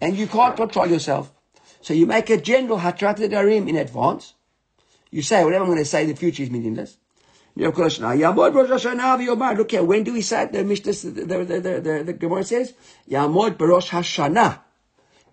[0.00, 1.32] and you can't control yourself.
[1.80, 4.34] So you make a general hatrat darim in advance.
[5.10, 6.98] You say, whatever I'm going to say in the future is meaningless.
[7.54, 7.76] Look
[9.70, 10.52] here, when do we say it?
[10.52, 12.74] The Mishnah, the, the, the, the, the Gemara says,
[13.08, 14.58] Yamod Barosh Hashanah.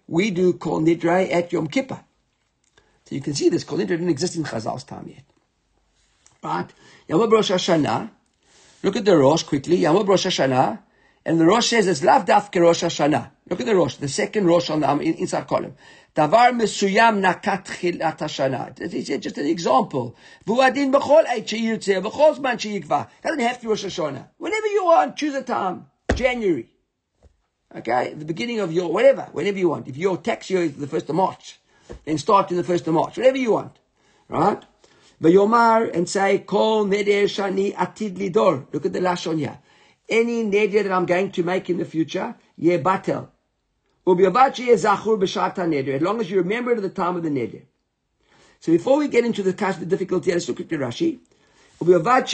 [0.08, 1.99] We do Kol Nidrai at Yom Kippur.
[3.06, 5.23] So you can see this Kol Nidrai didn't exist in Chazal's time yet.
[6.41, 6.67] Right?
[7.10, 8.10] Yamod Barosh Hashanah.
[8.84, 9.80] Look at the Rosh quickly.
[9.80, 10.80] Yamod Barosh Hashanah.
[11.26, 13.30] And the Rosh says it's Lav Dafke Rosh Hashanah.
[13.50, 15.76] Look at the Rosh, the second Rosh on the um, inside column.
[16.16, 18.78] Davar mesuyam nakat chilat hashana.
[18.80, 20.16] It's just an example.
[20.46, 23.08] Vuadin b'chol eit sheyitzeh, b'chol zman sheyikva.
[23.24, 24.28] Doesn't have to be Rosh Hashanah.
[24.38, 25.88] Whenever you want, choose a time.
[26.14, 26.70] January.
[27.74, 28.14] Okay?
[28.14, 29.88] The beginning of your, whatever, whenever you want.
[29.88, 31.60] If your tax year is the 1st of March,
[32.06, 33.18] then start in the 1st of March.
[33.18, 33.80] Whatever you want.
[34.28, 34.62] Right?
[35.22, 38.68] V'yomar, and say, kol neder shani atid lidor.
[38.74, 39.60] Look at the lashon here
[40.10, 43.30] any neder that I'm going to make in the future, ye batel.
[44.06, 47.63] As long as you remember the time of the neder.
[48.60, 51.20] So before we get into the cash, the difficulty, let's look at the Rashi.
[51.82, 52.26] Hatnai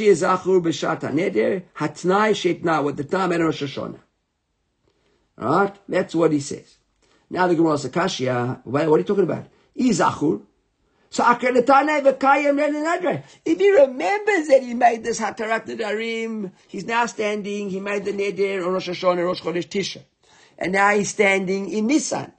[1.77, 3.99] shetna, what the time at Rosh Hashanah.
[5.41, 5.75] Alright?
[5.87, 6.77] That's what he says.
[7.29, 9.45] Now the Gemara says, Kashya, what are you talking about?
[9.77, 10.41] Izachur.
[11.11, 11.41] So If
[13.57, 18.63] he remembers that he made this Hatarat Nedarim, he's now standing, he made the Neder
[18.65, 20.03] on Rosh Hashanah, Rosh Chodesh Tisha.
[20.59, 22.31] And now he's standing in Nisan.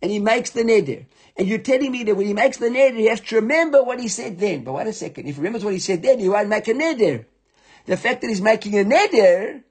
[0.00, 1.04] And he makes the Neder.
[1.36, 4.00] And you're telling me that when he makes the Neder, he has to remember what
[4.00, 4.64] he said then.
[4.64, 5.26] But wait a second.
[5.26, 7.26] If he remembers what he said then, he won't make a Neder.
[7.86, 9.62] The fact that he's making a Neder,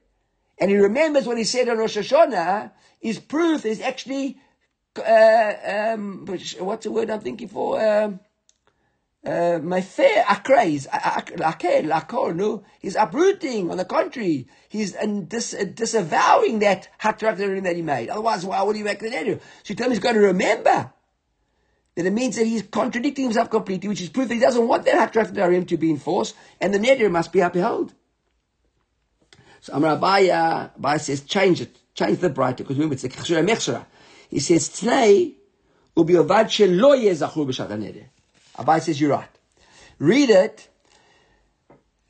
[0.58, 4.38] and he remembers what he said on Rosh Hashanah, is proof is actually,
[4.96, 7.82] uh, um, what's the word I'm thinking for?
[7.84, 8.20] Um,
[9.24, 13.70] uh, my fair akol, no, he's uprooting.
[13.70, 18.10] On the contrary, he's uh, dis, uh, disavowing that hatrak that he made.
[18.10, 19.40] Otherwise, why would he make the neder?
[19.40, 20.92] So you tell him he's going to remember.
[21.94, 24.84] That it means that he's contradicting himself completely, which is proof that he doesn't want
[24.84, 27.94] that hatrak to be enforced, and the neder must be upheld.
[29.60, 31.78] So Amar Abaya, Abaya says, change it.
[31.94, 33.86] Change the brighter, because remember, it's a kechshura mechshura.
[34.28, 35.36] He says, today
[35.96, 38.06] Tnei, ubi ovad shelo yezachur b'shat haneder.
[38.56, 39.28] Abaya says, you're right.
[39.98, 40.68] Read it,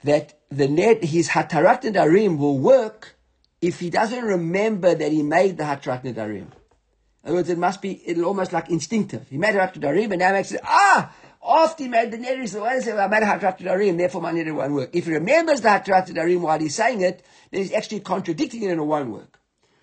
[0.05, 3.17] that the net, his hatarat nedarim will work
[3.61, 6.47] if he doesn't remember that he made the hatarat nedarim.
[6.47, 9.27] In other words, it must be it'll almost like instinctive.
[9.29, 11.13] He made hatarat nedarim, and now makes ah,
[11.47, 14.55] after he made the neder, he said, well, I made hatarat nedarim, therefore my neder
[14.55, 14.91] won't work.
[14.93, 18.71] If he remembers the hatarat nedarim while he's saying it, then he's actually contradicting it
[18.71, 19.41] and it won't work.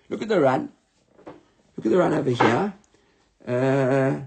[0.08, 0.70] Look at the Ran.
[1.76, 2.74] Look at the Ran over here.
[3.44, 4.20] Uh,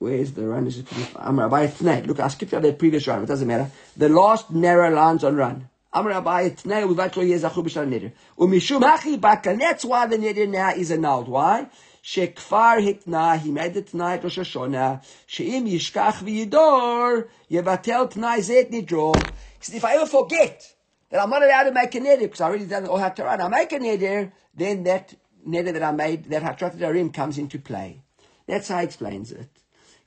[0.00, 0.66] where is the run?
[0.66, 2.06] Is it Amr Abai Tnei?
[2.06, 3.22] Look, I skipped out the previous run.
[3.22, 3.70] It doesn't matter.
[3.98, 5.68] The last narrow lines on run.
[5.92, 8.10] Amr Abai Tnei uvat lo yezachu b'shal neder.
[8.38, 9.54] Umishum achi baka.
[9.58, 11.28] That's why the neder now is annulled.
[11.28, 11.68] Why?
[12.02, 13.38] Shekfar hitna.
[13.40, 15.04] He made the tnai at Rosh Hashanah.
[15.28, 17.28] Sheim yishkach v'yidor.
[17.50, 19.14] Yevatel tnai zet nidro.
[19.14, 20.66] He said, if I ever forget
[21.10, 23.40] that I'm not allowed to make a neder because I already done all run.
[23.42, 25.14] I make a neder, then that
[25.46, 28.00] neder that I made, that hatarat comes into play.
[28.46, 29.59] That's how he explains it.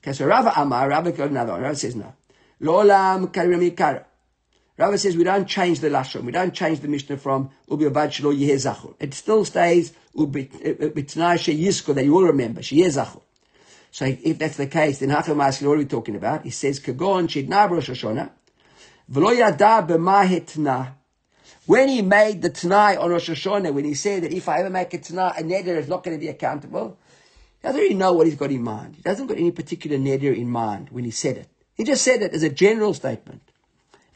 [0.06, 1.52] Okay, Rava Amar, Rava another.
[1.52, 2.12] Rava says no.
[2.60, 4.04] Lolam karim
[4.76, 6.24] Rava says we don't change the lashon.
[6.24, 8.94] We don't change the Mishnah from ubi abad shelo yehezachur.
[8.98, 13.22] It still stays ubi sheyisko that you will remember sheyezachur.
[13.92, 16.42] So if that's the case, then Hacham Maskil, what are we talking about?
[16.42, 18.30] He says kagon shidna Rosh Hashanah
[19.10, 20.92] v'lo yada b'ma.
[21.66, 24.70] When he made the Tanai on Rosh Hashanah, when he said that if I ever
[24.70, 26.98] make a Tanai, a neder is not going to be accountable,
[27.64, 28.96] doesn't really know what he's got in mind.
[28.96, 31.48] He doesn't got any particular neder in mind when he said it.
[31.74, 33.42] He just said it as a general statement.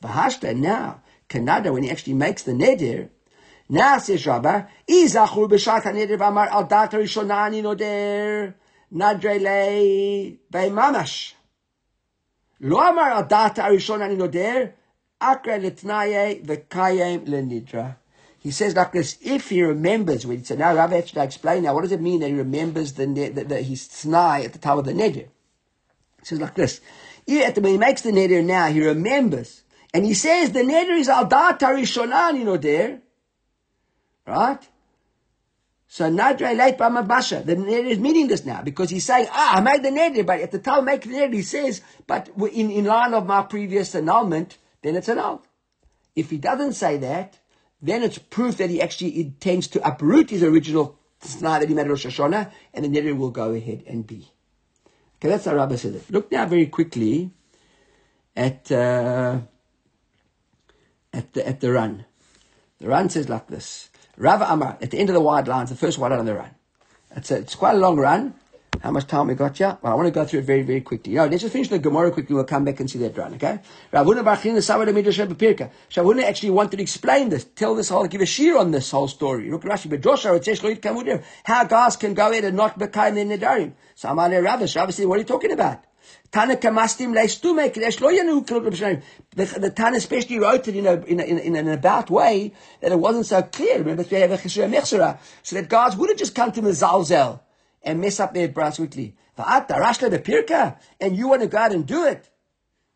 [0.02, 3.08] Vahashta now, Kanada, when he actually makes the neder,
[3.68, 8.54] now says Rabbah, Izachur b'shak neder v'amar al data rishonani noder,
[8.92, 11.32] nadre le mamash.
[12.60, 14.74] Lo amar al data rishonani noder,
[15.20, 17.96] akra letnaye v'kayem lenidra.
[18.48, 21.74] He says like this, if he remembers, when he said, now Rabbi actually explain now,
[21.74, 24.78] what does it mean that he remembers the, the, the his t'nai at the time
[24.78, 25.28] of the neder?
[26.20, 26.80] He says like this,
[27.26, 31.26] when he makes the neder now, he remembers, and he says the neder is al
[31.26, 33.02] data rishonan, you know there,
[34.26, 34.66] right?
[35.86, 39.60] So Nadre late Basha, the neder is meaning this now because he's saying, ah, I
[39.60, 42.86] made the neder, but at the time making the neder, he says, but in, in
[42.86, 45.46] line of my previous annulment, then it's annulled.
[46.16, 47.38] If he doesn't say that,
[47.80, 51.88] then it's proof that he actually intends to uproot his original snai that he made
[51.88, 54.30] Rosh Hashanah, and the neder will go ahead and be.
[55.16, 56.10] Okay, that's how Rabbi said it.
[56.10, 57.32] Look now very quickly
[58.36, 59.40] at uh,
[61.12, 62.04] at the at the run.
[62.78, 65.76] The run says like this: Rav Amar at the end of the wide lines, the
[65.76, 66.54] first wide line on the run.
[67.16, 68.34] It's a, it's quite a long run.
[68.82, 69.76] How much time we got here?
[69.82, 71.12] Well, I want to go through it very, very quickly.
[71.12, 72.34] You know, let's just finish the Gemara quickly.
[72.34, 73.58] We'll come back and see that run, okay?
[73.92, 74.22] Ravuna
[75.36, 75.70] Pirka.
[75.90, 79.08] Shavuna actually wanted to explain this, tell this whole, give a shear on this whole
[79.08, 79.50] story.
[79.50, 83.72] Look Rashi, how guys can go in and not become the Nedarim.
[83.96, 85.82] So I'm Amale Ravish, what are you talking about?
[86.30, 86.46] The
[89.36, 93.26] the especially wrote it in a, in, a, in, an about way that it wasn't
[93.26, 93.78] so clear.
[93.78, 97.40] Remember, so that guys would have just come to Mezalzel
[97.82, 99.16] and mess up their brass quickly.
[99.36, 102.28] And you want to go out and do it.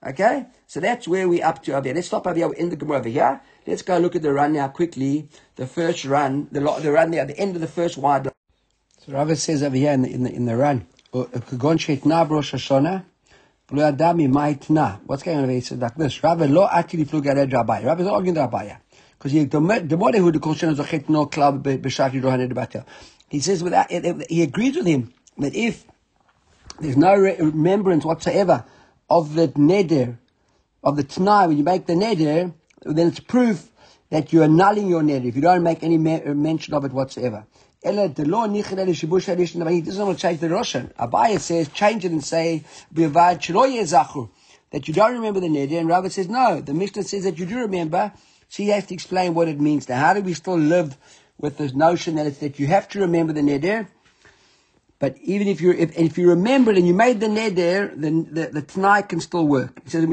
[0.05, 0.47] Okay?
[0.66, 1.95] So that's where we're up to over here.
[1.95, 3.40] Let's stop over here in the Gemara over here.
[3.66, 5.29] Let's go look at the run now quickly.
[5.57, 8.25] The first run, the, the run there, the end of the first wide.
[8.25, 11.79] So Rava says over here in the, in the, in the run, What's going
[15.37, 15.51] on over here?
[15.51, 16.23] He says like this.
[16.23, 17.85] Rava lo actually flew at Rabbi.
[17.85, 18.75] Rava is arguing the Rabbi.
[19.18, 22.85] Because the more who the question is a no club b'shati rohanet debatel.
[23.33, 25.87] He says without, he agrees with him that if
[26.79, 28.66] there's no remembrance whatsoever
[29.09, 30.18] of the neder,
[30.85, 33.71] of the t'nai, when you make the neder, then it's proof
[34.11, 37.47] that you're annulling your neder, if you don't make any uh, mention of it whatsoever.
[37.83, 40.92] Ella the law nichel shibush He doesn't want to change the Roshan.
[40.99, 43.49] Abaya says, change it and say, that
[44.88, 47.61] you don't remember the neder, and Rabbi says, no, the Mishnah says that you do
[47.61, 48.12] remember,
[48.51, 49.88] so you have to explain what it means.
[49.88, 50.99] Now, how do we still live
[51.42, 53.87] with this notion that it's that you have to remember the neder.
[54.99, 58.32] But even if you if, if you remember it and you made the neder, then
[58.32, 59.82] the, the Tanai can still work.
[59.84, 60.09] He says, the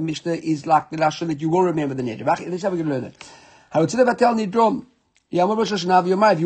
[0.00, 2.24] Mishnah is like the lashon that you will remember the neder.
[2.24, 3.16] Let's have a good learn it.
[3.72, 4.04] If you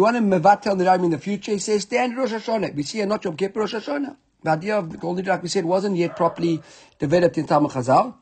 [0.00, 2.74] want to mevatel nidarim in the future, he says, stand Rosh Hashanah.
[2.74, 4.16] We see not Yom Kippur Rosh Hashanah.
[4.42, 6.60] The idea of the golden we said, wasn't yet properly
[6.98, 8.14] developed in Talmud Chazal.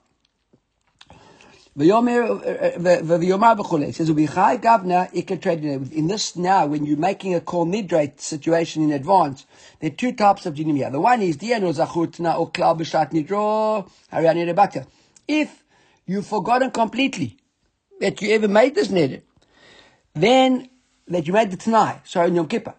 [1.75, 3.19] Uh, uh,
[3.81, 8.21] it says, high governor eka trade in this now, when you're making a call nidrate
[8.21, 9.47] situation in advance,
[9.81, 10.91] there are two types of dinim here.
[10.91, 13.89] The one is, Diano Zachutna or Klau Bushat Nidro
[15.27, 15.65] if
[16.05, 17.39] you've forgotten completely
[18.01, 19.23] that you ever made this neder.
[20.13, 20.69] Then,
[21.09, 22.75] that you made the Tanai, sorry, in Yom Kippur.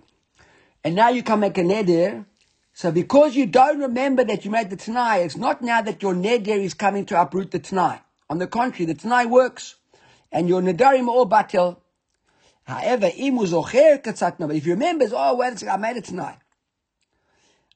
[0.84, 2.26] And now you come make a neder.
[2.74, 6.14] So because you don't remember that you made the Tanai, it's not now that your
[6.14, 8.03] neder is coming to uproot the Tanai.
[8.30, 9.76] On the contrary, the Tanai works.
[10.32, 11.78] And your nedarim all batil.
[12.64, 14.48] However, imu zocher katzatna.
[14.48, 16.38] But if you remember, oh, second, I made it tonight.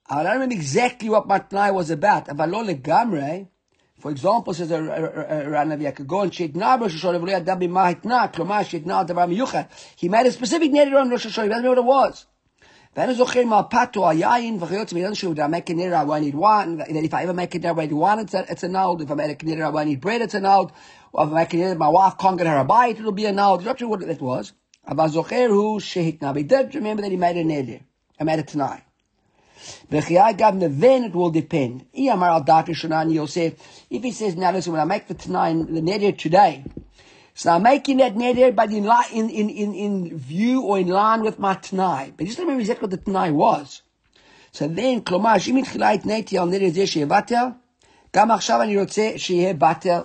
[0.10, 2.28] I don't remember exactly what my Tanai was about.
[2.28, 3.48] Avalol legamre,
[4.00, 7.94] for example, says a Ranavi, I could go and shitna Rosh Hashanah, v'lo yadam b'ma
[7.94, 9.68] hitna, klomar shitna davar miyuchad.
[9.98, 12.26] He made a specific neder on Rosh Hashanah, he doesn't know what it was.
[12.97, 16.77] ואני זוכר מהפתו, היין וכיוצא בגלל שהוא I make a neder, I want eat wine,
[16.77, 19.01] that if I ever make a neder, I eat wine, it's a, it's a null.
[19.01, 20.73] If I make a neder, I want eat bread, it's a null.
[21.13, 23.25] Or if I make a neder, my wife can't get her a bite, it'll be
[23.25, 23.59] a null.
[23.61, 24.53] Not sure what that was.
[24.89, 27.81] אבל זוכר הוא שהתנה, but he did remember that he made a neder.
[28.21, 28.83] I made it tonight.
[29.91, 31.87] V'chiyai gavna, then it will depend.
[31.97, 33.55] Iyamar al dati shanan Yosef.
[33.91, 36.65] If he says, now listen, when I make the tonight, the neder today,
[37.37, 41.23] so I'm making that neder, but in, in, in, in, in view or in line
[41.23, 42.13] with my t'nai.
[42.17, 43.83] But just remember exactly what the t'nai was.
[44.53, 47.47] So then, כלומר, שאם התחילה התניתי על נדר זה שיהיה בטל,
[48.17, 50.03] גם עכשיו אני רוצה שיהיה בטל.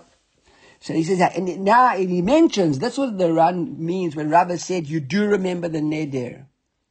[0.79, 4.29] So he says that, and now and he mentions, that's what the run means when
[4.29, 6.45] Rabbi said, you do remember the neder.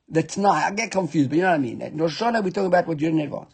[0.09, 1.81] The t'nai, I get confused, but you know what I mean.
[1.81, 3.47] In Rosh Hashanah, we're talking about what your neder was.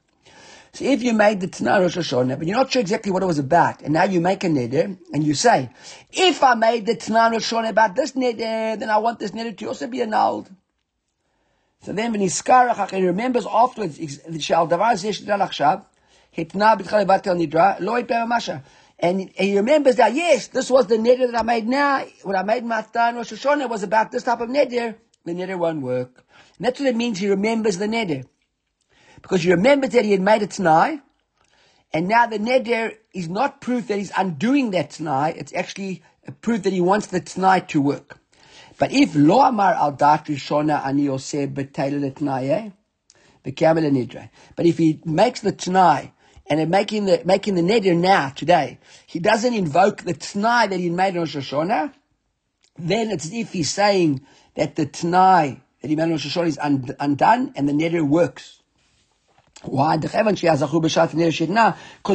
[0.74, 3.26] So if you made the Tanah Rosh Hashanah, but you're not sure exactly what it
[3.26, 5.70] was about, and now you make a neder, and you say,
[6.11, 9.57] if I made the Tanah Rosh Hashanah about this neder, then I want this neder
[9.57, 10.49] to also be annulled.
[11.82, 13.97] So then when he's skarach, he remembers afterwards.
[18.99, 22.03] And he remembers that, yes, this was the neder that I made now.
[22.24, 24.95] When I made my Tanah Rosh Hashanah was about this type of neder.
[25.24, 26.24] The neder won't work.
[26.57, 28.26] And that's what it means he remembers the neder.
[29.22, 31.01] Because you remember that he had made a t'nai,
[31.93, 36.03] and now the neder is not proof that he's undoing that t'nai, it's actually
[36.41, 38.20] proof that he wants the t'nai to work.
[38.78, 42.74] But if lo amar al dat rishona ani yoseh b'teil t'nai,
[43.45, 43.89] v'kamel eh?
[43.89, 44.30] nidre.
[44.55, 46.11] But if he makes the t'nai,
[46.49, 50.89] and making the making the neder now today, he doesn't invoke the t'nai that he
[50.89, 51.93] made on Rosh Hashanah,
[52.78, 56.47] then it's as if he's saying that the t'nai that he made on Rosh Hashanah
[56.47, 58.56] is undone and the neder works.
[59.63, 59.97] Why?
[59.97, 60.13] Because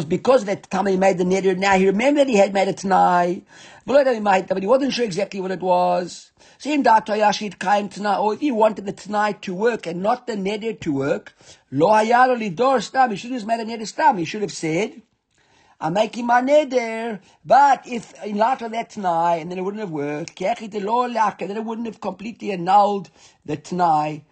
[0.04, 3.42] because that time he made the neder now, he remembered he had made a t'nai,
[3.84, 6.30] but he wasn't sure exactly what it was.
[6.58, 10.28] So in Datoyashit Kaim Tana, or if he wanted the t'nai to work and not
[10.28, 11.34] the neder to work,
[11.72, 14.18] Lo Hayalo Lidor Stam, he should have made a neder Stam.
[14.18, 15.02] He should have said,
[15.80, 19.80] I'm making my neder, but if in light of that t'nai, and then it wouldn't
[19.80, 23.10] have worked, then it wouldn't have completely annulled
[23.44, 24.22] the t'nai.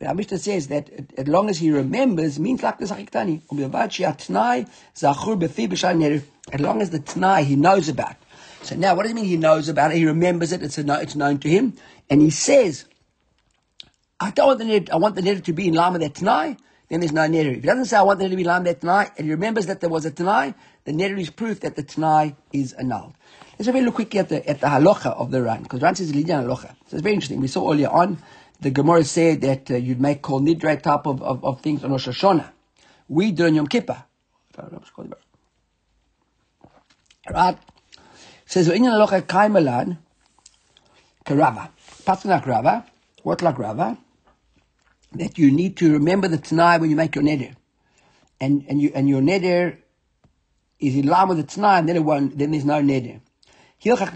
[0.00, 3.42] The Mishnah says that as long as he remembers, means like the Zachiktani.
[6.52, 8.16] As long as the Tnai he knows about.
[8.62, 9.98] So now, what does it mean he knows about it?
[9.98, 11.74] He remembers it, it's, a, it's known to him.
[12.08, 12.86] And he says,
[14.18, 16.14] I don't want the neder, I want the neder to be in line with that
[16.14, 16.56] Tnai,
[16.88, 17.56] then there's no neder.
[17.56, 19.10] If he doesn't say I want the neder to be in line with that Tnai,
[19.16, 22.34] and he remembers that there was a Tnai, the neder is proof that the Tnai
[22.52, 23.14] is annulled.
[23.58, 25.94] Let's have a look quickly at the, at the halacha of the Ran, because Ran
[25.94, 26.74] says Lidyan halacha.
[26.88, 27.40] So it's very interesting.
[27.40, 28.18] We saw earlier on
[28.64, 31.92] the Gemara said that uh, you'd make kol nidre type of, of, of, things on
[31.92, 32.50] Rosh Hashanah.
[33.08, 34.02] We do on Yom Kippur.
[37.30, 37.58] Right?
[38.46, 39.98] says, in locha kaimalan,
[41.26, 41.68] karava.
[42.06, 42.86] Passing like Rava.
[43.22, 43.98] What like Rava?
[45.12, 47.54] That you need to remember the Tanai when you make your neder.
[48.40, 49.76] And, and, you, and your neder
[50.80, 53.20] is in line with the Tanai, and then, it won't, then there's no neder.
[53.84, 54.12] Anybody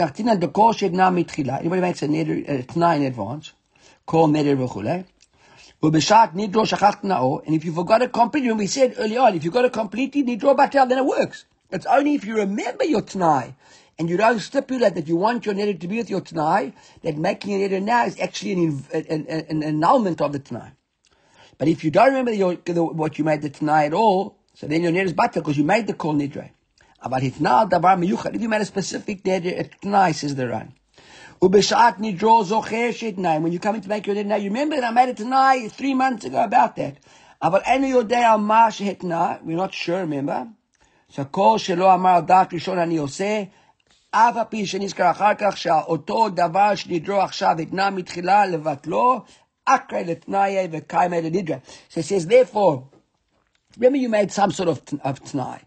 [1.83, 3.53] makes a neder, a in advance,
[4.09, 5.05] call neder v'chule.
[5.83, 6.65] Ubeshat nidro
[7.05, 7.43] nao.
[7.47, 9.73] And if you forgot it completely, when we said early on, if you got it
[9.73, 11.45] completely nidro batel, then it works.
[11.71, 13.55] It's only if you remember your t'nai
[13.99, 17.19] and you don't stipulate that you want your neder to be with your t'nai, that
[17.19, 20.73] making a neder now is actually an, an, an, an annulment of the t'nai.
[21.59, 24.83] But if you don't remember your, what you made the t'nai at all, so then
[24.83, 26.51] your neder is batel because you made the kol nidre.
[27.09, 30.49] But if now davar miyuchad, if you made a specific neder at t'nai, says the
[30.49, 30.73] Ran.
[31.42, 33.42] Ubeshat nidro zocher shitnai.
[33.42, 35.18] When you come in to make your day now, you remember that I made it
[35.18, 37.00] tonight three months ago about that.
[37.44, 40.46] אבל אין לי יודע מה שהתנה, we're not sure, remember?
[41.12, 43.44] So כל שלא אמר דעת ראשון אני עושה,
[44.12, 49.22] אף על פי שנזכר אחר כך שאותו דבר שנדרו עכשיו התנה מתחילה לבטלו,
[49.66, 51.58] אקרא לתנאי וקיימא לנדרה.
[51.90, 52.84] So it says, therefore,
[53.78, 55.60] remember you made some sort of, of tnai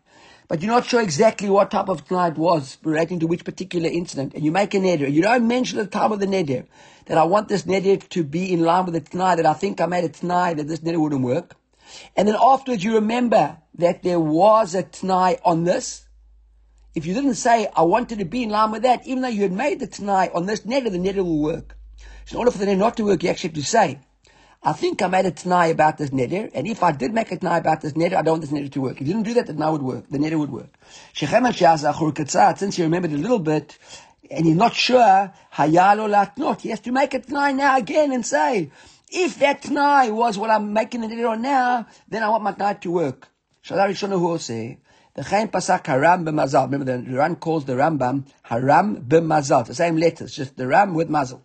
[0.52, 4.34] but you're not sure exactly what type of tonight was relating to which particular incident,
[4.34, 6.66] and you make a neder, you don't mention the time of the neder,
[7.06, 9.80] that I want this neder to be in line with the tonight, that I think
[9.80, 11.56] I made a tonight that this neder wouldn't work.
[12.18, 16.06] And then afterwards you remember that there was a Tanai on this,
[16.95, 19.43] if you didn't say, I wanted to be in line with that, even though you
[19.43, 21.78] had made the Tanai on this neder, the neder will work.
[22.26, 23.99] So in order for the neder not to work, you actually have to say,
[24.64, 27.38] I think I made a Tanai about this neder, and if I did make a
[27.38, 29.01] Tanai about this neder, I don't want this neder to work.
[29.01, 30.07] If you didn't do that, the Tanai would work.
[30.09, 30.78] The neder would work.
[31.16, 33.80] Since you remembered a little bit,
[34.30, 38.24] and you're not sure, hayalo latnot, he has to make a Tanai now again and
[38.24, 38.70] say,
[39.09, 42.51] if that Tanai was what I'm making the neder on now, then I want my
[42.51, 43.30] Tanai to work.
[43.66, 44.78] Shalar Rishonu who will say,
[45.16, 46.72] the Chaim Pasak Haram b'mazal.
[46.72, 49.66] Remember, the Ran calls the Rambam Haram b'mazal.
[49.66, 51.41] The same letters, just the Ram with mazal.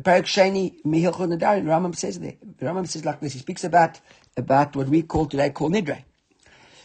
[0.00, 2.34] Parak Sheni Mihilchot Nadarim, the Rambam says there.
[2.58, 3.32] The Rambam says like this.
[3.32, 3.98] He speaks about
[4.36, 6.04] about what we call today called nidre.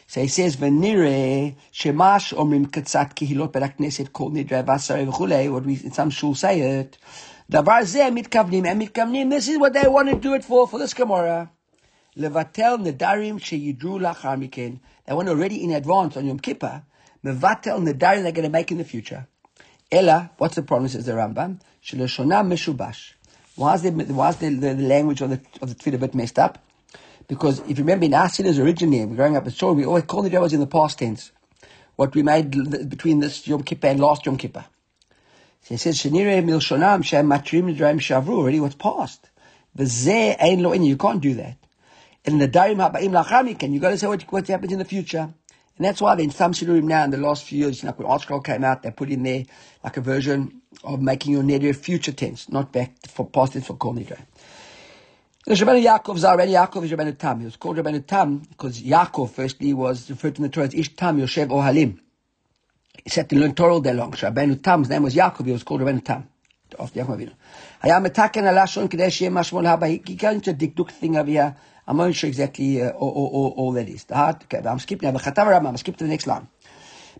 [0.08, 5.66] So he says, "Venire shemash omrim katzat kihilot berak neset called nidre vasare v'chulei." What
[5.66, 6.98] we in some shul say it.
[7.52, 9.30] Davar zeh mitkavnim and mitkavnim.
[9.30, 11.52] This is what they want to do it for for this Gemara.
[12.18, 14.80] Levatel nedarim sheyidru lachar miken.
[15.06, 16.84] They want already in advance on Yom Kippur.
[17.26, 19.28] Mevatel nedarim they're going to make in the future.
[19.92, 20.88] Ella, what's the problem?
[20.88, 21.60] Says the Rambam.
[21.84, 23.14] Sheleshona meshubash.
[23.56, 26.16] Why is the why is the, the, the language of the of the a bit
[26.16, 26.64] messed up?
[27.28, 30.30] Because if you remember in our sinners originally, growing up in Shor, we always called
[30.30, 31.32] the was in the past tense.
[31.96, 32.52] What we made
[32.90, 34.66] between this Yom Kippur and last Yom Kippur.
[35.64, 38.38] So he says, Shenire milshonam shem matrim nedarim shavru.
[38.38, 39.30] Already what's past.
[39.78, 41.58] V'zeh ein lo You can't do that.
[42.26, 45.34] And the darim ha'ba'im lachamikan, you got to say what, what happens in the future.
[45.78, 48.44] And that's why in some shidurim now in the last few years, know, when ArtScroll
[48.44, 49.46] came out, they put in there
[49.84, 53.75] like a version of making your neder future tense, not back for past tense for
[53.75, 54.19] kol neder.
[55.47, 57.39] The Rabbeinu Yaakov is already Yaakov is Rabbeinu Tam.
[57.39, 60.75] He was called Rabbeinu Tam because Yaakov firstly was referred to in the Torah as
[60.75, 62.01] Ish Tam Yoshev Ohalim.
[63.05, 64.13] He sat to learn Torah all day long.
[64.15, 65.47] So Rabbeinu Tam's name was Yaakov.
[65.47, 66.29] He was called Rabbeinu Tam.
[66.79, 67.33] After Yaakov Avinu.
[67.83, 69.87] היה מתקן הלשון כדי שיהיה משמעון הבא.
[69.87, 71.55] He got into a dikduk thing over here.
[71.87, 74.05] I'm not sure exactly uh, all, all, all, that is.
[74.05, 75.19] The heart, okay, I'm skipping now.
[75.19, 76.49] Chatav Rambam, I'm skipping to the next line.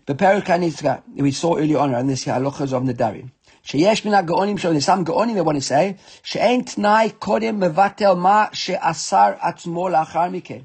[0.05, 3.31] Beperek Hanitzka, we saw earlier on in this halachas of Nadarim.
[3.63, 5.93] שיש מן הגאונים שלו, there's some גאונים they want to say,
[6.23, 10.59] שאין תנאי קודם מבטל מה שאסר עצמו לאחר מכן.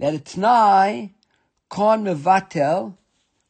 [0.00, 1.08] That a תנאי
[1.74, 2.82] con מבטל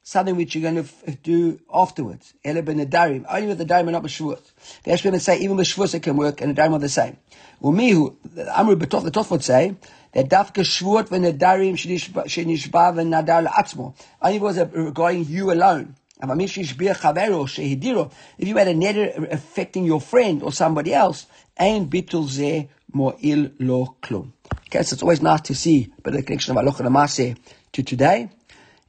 [0.07, 2.33] something which you're going to do afterwards.
[2.45, 4.41] Ele ben Nadarim, only with the Darim and not B'Shavuot.
[4.85, 7.17] The Ashbin say even B'Shavuot it can work and the Darim are the same.
[7.61, 8.15] Umihu,
[8.57, 9.75] Amru B'Tov, the Tov would say,
[10.13, 13.95] that Dafka Shvuot v'Nadarim shenishba v'Nadar la'atzmo.
[14.23, 15.97] Only was regarding you alone.
[16.24, 21.26] If you had a neder affecting your friend or somebody else,
[21.58, 24.32] ein bitul ze mo'il lo klum.
[24.68, 27.40] Okay, so it's always nice to see but the connection of Aloch and
[27.74, 28.30] to today.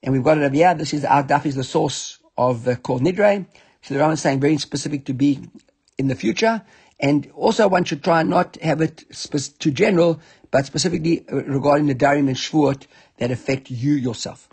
[0.02, 0.74] And we've got it over here.
[0.74, 3.46] This is our daf is the source of uh, called Nidre.
[3.82, 5.40] So the Rambam is saying very specific to be
[5.98, 6.62] in the future.
[7.00, 10.20] And also one should try and not have it spe- too general,
[10.50, 12.86] but specifically uh, regarding the Darim and Shvuot
[13.18, 14.48] that affect you yourself.